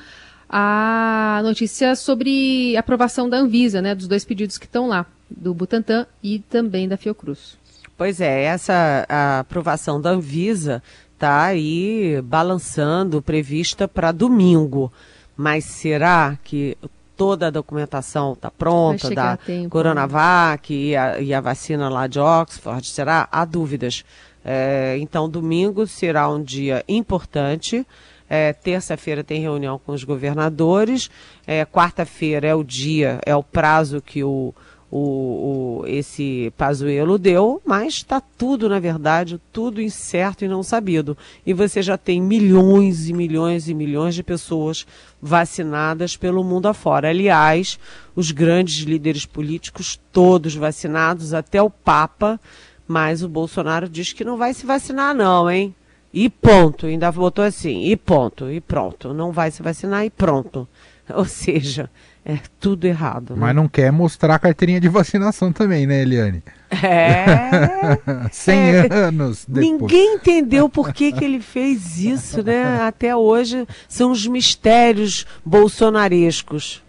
a 0.50 1.40
notícia 1.44 1.96
sobre 1.96 2.76
aprovação 2.78 3.30
da 3.30 3.38
Anvisa, 3.38 3.80
né, 3.80 3.94
dos 3.94 4.08
dois 4.08 4.26
pedidos 4.26 4.58
que 4.58 4.66
estão 4.66 4.88
lá, 4.88 5.06
do 5.30 5.54
Butantan 5.54 6.08
e 6.24 6.40
também 6.40 6.88
da 6.88 6.98
Fiocruz. 6.98 7.62
Pois 7.98 8.20
é, 8.20 8.44
essa 8.44 9.06
aprovação 9.40 10.02
da 10.02 10.12
Anvisa 10.12 10.82
está 11.14 11.46
aí 11.46 12.22
balançando, 12.24 13.22
prevista 13.22 13.88
para 13.88 14.12
domingo. 14.12 14.92
Mas 15.36 15.66
será 15.66 16.38
que 16.44 16.78
toda 17.16 17.48
a 17.48 17.50
documentação 17.50 18.34
está 18.34 18.52
pronta 18.52 19.10
da 19.10 19.38
tempo, 19.38 19.64
né? 19.64 19.70
Coronavac 19.70 20.74
né? 20.74 20.80
e, 20.80 20.96
a, 20.96 21.20
e, 21.20 21.34
a, 21.34 21.42
vacina 21.42 21.90
lá 21.90 22.08
de 22.08 22.20
Oxford? 22.20 22.86
Será? 22.88 23.28
Há 23.32 23.46
dúvidas. 23.46 24.04
É, 24.44 24.98
então, 25.00 25.30
domingo 25.30 25.88
será 25.88 26.30
um 26.30 26.42
dia 26.42 26.84
importante. 26.88 27.86
É, 28.30 28.52
Terça-feira 28.52 29.24
tem 29.24 29.40
reunião 29.40 29.80
com 29.80 29.92
os 29.92 30.04
governadores. 30.04 31.10
É, 31.48 31.66
Quarta-feira 31.66 32.48
é 32.48 32.56
o 32.56 32.64
dia, 32.64 33.20
é 33.26 33.36
o 33.36 33.44
prazo 33.44 34.02
que 34.02 34.24
o, 34.24 34.54
o, 34.96 35.82
o 35.82 35.88
esse 35.88 36.54
Pazuello 36.56 37.18
deu, 37.18 37.60
mas 37.66 37.96
está 37.96 38.22
tudo, 38.22 38.70
na 38.70 38.80
verdade, 38.80 39.42
tudo 39.52 39.82
incerto 39.82 40.46
e 40.46 40.48
não 40.48 40.62
sabido. 40.62 41.18
E 41.44 41.52
você 41.52 41.82
já 41.82 41.98
tem 41.98 42.22
milhões 42.22 43.10
e 43.10 43.14
milhões 43.14 43.68
e 43.68 43.74
milhões 43.74 44.14
de 44.14 44.22
pessoas 44.22 44.86
vacinadas 45.20 46.16
pelo 46.16 46.44
mundo 46.44 46.68
afora. 46.68 47.10
Aliás, 47.10 47.80
os 48.16 48.30
grandes 48.30 48.84
líderes 48.84 49.26
políticos, 49.26 50.00
todos 50.12 50.54
vacinados, 50.54 51.34
até 51.34 51.60
o 51.60 51.72
Papa, 51.72 52.40
mas 52.88 53.24
o 53.24 53.30
Bolsonaro 53.30 53.90
diz 53.90 54.14
que 54.14 54.24
não 54.24 54.38
vai 54.38 54.54
se 54.54 54.64
vacinar, 54.64 55.16
não, 55.16 55.50
hein? 55.50 55.74
E 56.14 56.30
ponto. 56.30 56.86
Ainda 56.86 57.12
botou 57.12 57.44
assim, 57.44 57.86
e 57.86 57.98
ponto, 57.98 58.48
e 58.48 58.62
pronto. 58.62 59.12
Não 59.12 59.32
vai 59.32 59.50
se 59.50 59.64
vacinar 59.64 60.06
e 60.06 60.12
pronto. 60.12 60.68
Ou 61.12 61.26
seja, 61.26 61.90
é 62.26 62.38
tudo 62.60 62.86
errado. 62.86 63.34
Né? 63.34 63.40
Mas 63.40 63.56
não 63.56 63.68
quer 63.68 63.92
mostrar 63.92 64.36
a 64.36 64.40
carteirinha 64.40 64.80
de 64.80 64.88
vacinação 64.88 65.52
também, 65.52 65.86
né, 65.86 66.02
Eliane? 66.02 66.42
É. 66.72 68.00
100 68.32 68.58
é, 68.58 68.94
anos 68.94 69.46
depois. 69.48 69.82
Ninguém 69.82 70.16
entendeu 70.16 70.70
por 70.70 70.94
que, 70.94 71.12
que 71.12 71.24
ele 71.24 71.42
fez 71.42 72.00
isso, 72.00 72.42
né? 72.42 72.82
Até 72.82 73.16
hoje 73.16 73.68
são 73.88 74.12
os 74.12 74.26
mistérios 74.26 75.26
bolsonarescos. 75.46 76.82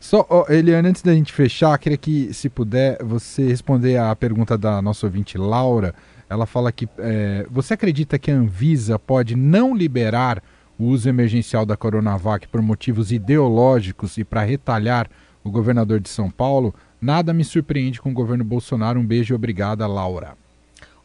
Só, 0.00 0.26
oh, 0.28 0.52
Eliane, 0.52 0.88
antes 0.88 1.02
da 1.02 1.14
gente 1.14 1.32
fechar, 1.32 1.76
queria 1.78 1.98
que, 1.98 2.32
se 2.32 2.48
puder, 2.48 3.02
você 3.02 3.46
responder 3.46 3.96
a 3.96 4.14
pergunta 4.14 4.58
da 4.58 4.82
nossa 4.82 5.06
ouvinte 5.06 5.38
Laura. 5.38 5.94
Ela 6.28 6.46
fala 6.46 6.72
que 6.72 6.88
é, 6.98 7.46
você 7.50 7.74
acredita 7.74 8.18
que 8.18 8.30
a 8.30 8.34
Anvisa 8.34 8.98
pode 8.98 9.36
não 9.36 9.74
liberar 9.74 10.42
o 10.82 10.86
uso 10.86 11.08
emergencial 11.08 11.64
da 11.64 11.76
Coronavac 11.76 12.48
por 12.48 12.60
motivos 12.60 13.12
ideológicos 13.12 14.18
e 14.18 14.24
para 14.24 14.42
retalhar 14.42 15.08
o 15.44 15.50
governador 15.50 16.00
de 16.00 16.08
São 16.08 16.28
Paulo, 16.28 16.74
nada 17.00 17.32
me 17.32 17.44
surpreende 17.44 18.00
com 18.00 18.10
o 18.10 18.14
governo 18.14 18.42
Bolsonaro. 18.42 18.98
Um 18.98 19.06
beijo 19.06 19.32
e 19.32 19.36
obrigada, 19.36 19.86
Laura. 19.86 20.36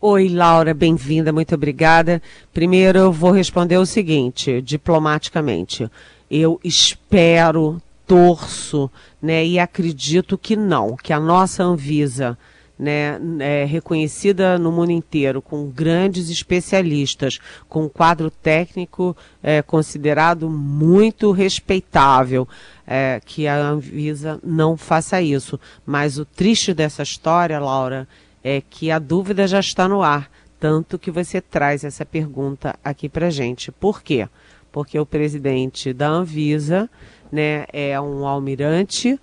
Oi, 0.01 0.29
Laura, 0.29 0.73
bem-vinda, 0.73 1.31
muito 1.31 1.53
obrigada. 1.53 2.21
Primeiro 2.51 2.97
eu 2.97 3.11
vou 3.11 3.29
responder 3.29 3.77
o 3.77 3.85
seguinte, 3.85 4.63
diplomaticamente. 4.63 5.87
Eu 6.29 6.59
espero, 6.63 7.79
torço, 8.07 8.89
né, 9.21 9.45
e 9.45 9.59
acredito 9.59 10.39
que 10.39 10.55
não, 10.55 10.95
que 10.95 11.13
a 11.13 11.19
nossa 11.19 11.63
Anvisa 11.63 12.35
né, 12.77 13.19
é, 13.39 13.65
reconhecida 13.65 14.57
no 14.57 14.71
mundo 14.71 14.91
inteiro, 14.91 15.41
com 15.41 15.67
grandes 15.67 16.29
especialistas, 16.29 17.39
com 17.67 17.85
um 17.85 17.89
quadro 17.89 18.29
técnico 18.29 19.15
é, 19.41 19.61
considerado 19.61 20.49
muito 20.49 21.31
respeitável, 21.31 22.47
é, 22.85 23.19
que 23.25 23.47
a 23.47 23.57
Anvisa 23.57 24.39
não 24.43 24.77
faça 24.77 25.21
isso. 25.21 25.59
Mas 25.85 26.17
o 26.19 26.25
triste 26.25 26.73
dessa 26.73 27.03
história, 27.03 27.59
Laura, 27.59 28.07
é 28.43 28.61
que 28.61 28.91
a 28.91 28.99
dúvida 28.99 29.47
já 29.47 29.59
está 29.59 29.87
no 29.87 30.01
ar, 30.01 30.29
tanto 30.59 30.97
que 30.97 31.11
você 31.11 31.41
traz 31.41 31.83
essa 31.83 32.05
pergunta 32.05 32.75
aqui 32.83 33.09
para 33.09 33.29
gente. 33.29 33.71
Por 33.71 34.01
quê? 34.01 34.27
Porque 34.71 34.99
o 34.99 35.05
presidente 35.05 35.93
da 35.93 36.07
Anvisa 36.07 36.89
né, 37.31 37.65
é 37.73 37.99
um 37.99 38.25
almirante 38.25 39.19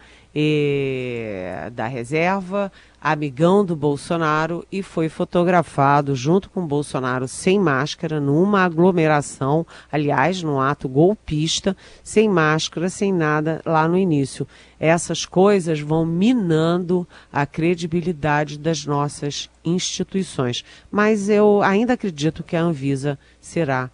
da 1.73 1.87
reserva, 1.87 2.73
amigão 3.01 3.65
do 3.65 3.77
Bolsonaro, 3.77 4.67
e 4.73 4.83
foi 4.83 5.09
fotografado 5.09 6.17
junto 6.17 6.51
com 6.51 6.61
o 6.61 6.67
Bolsonaro 6.67 7.29
sem 7.29 7.59
máscara, 7.59 8.19
numa 8.19 8.65
aglomeração, 8.65 9.67
aliás, 9.93 10.43
num 10.43 10.61
ato 10.61 10.89
golpista, 10.89 11.77
sem 12.03 12.29
máscara, 12.29 12.89
sem 12.89 13.13
nada 13.13 13.61
lá 13.65 13.87
no 13.87 13.97
início. 13.97 14.47
Essas 14.81 15.25
coisas 15.25 15.81
vão 15.81 16.05
minando 16.05 17.07
a 17.33 17.47
credibilidade 17.47 18.59
das 18.59 18.85
nossas 18.85 19.49
instituições. 19.65 20.65
Mas 20.91 21.29
eu 21.29 21.63
ainda 21.63 21.93
acredito 21.93 22.43
que 22.43 22.57
a 22.57 22.63
Anvisa 22.63 23.19
será 23.41 23.91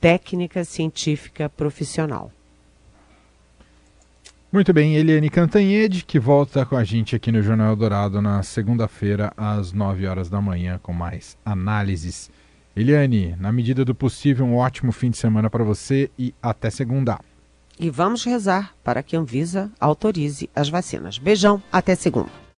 técnica 0.00 0.64
científica 0.64 1.48
profissional. 1.48 2.30
Muito 4.52 4.72
bem, 4.72 4.96
Eliane 4.96 5.30
Cantanhede, 5.30 6.04
que 6.04 6.18
volta 6.18 6.66
com 6.66 6.76
a 6.76 6.82
gente 6.82 7.14
aqui 7.14 7.30
no 7.30 7.40
Jornal 7.40 7.76
Dourado 7.76 8.20
na 8.20 8.42
segunda-feira, 8.42 9.32
às 9.36 9.72
9 9.72 10.08
horas 10.08 10.28
da 10.28 10.40
manhã, 10.40 10.80
com 10.82 10.92
mais 10.92 11.38
análises. 11.44 12.32
Eliane, 12.74 13.36
na 13.38 13.52
medida 13.52 13.84
do 13.84 13.94
possível, 13.94 14.44
um 14.44 14.56
ótimo 14.56 14.90
fim 14.90 15.08
de 15.08 15.18
semana 15.18 15.48
para 15.48 15.62
você 15.62 16.10
e 16.18 16.34
até 16.42 16.68
segunda. 16.68 17.20
E 17.78 17.88
vamos 17.90 18.24
rezar 18.24 18.74
para 18.82 19.04
que 19.04 19.14
a 19.14 19.20
Anvisa 19.20 19.70
autorize 19.78 20.50
as 20.52 20.68
vacinas. 20.68 21.16
Beijão, 21.16 21.62
até 21.70 21.94
segunda. 21.94 22.49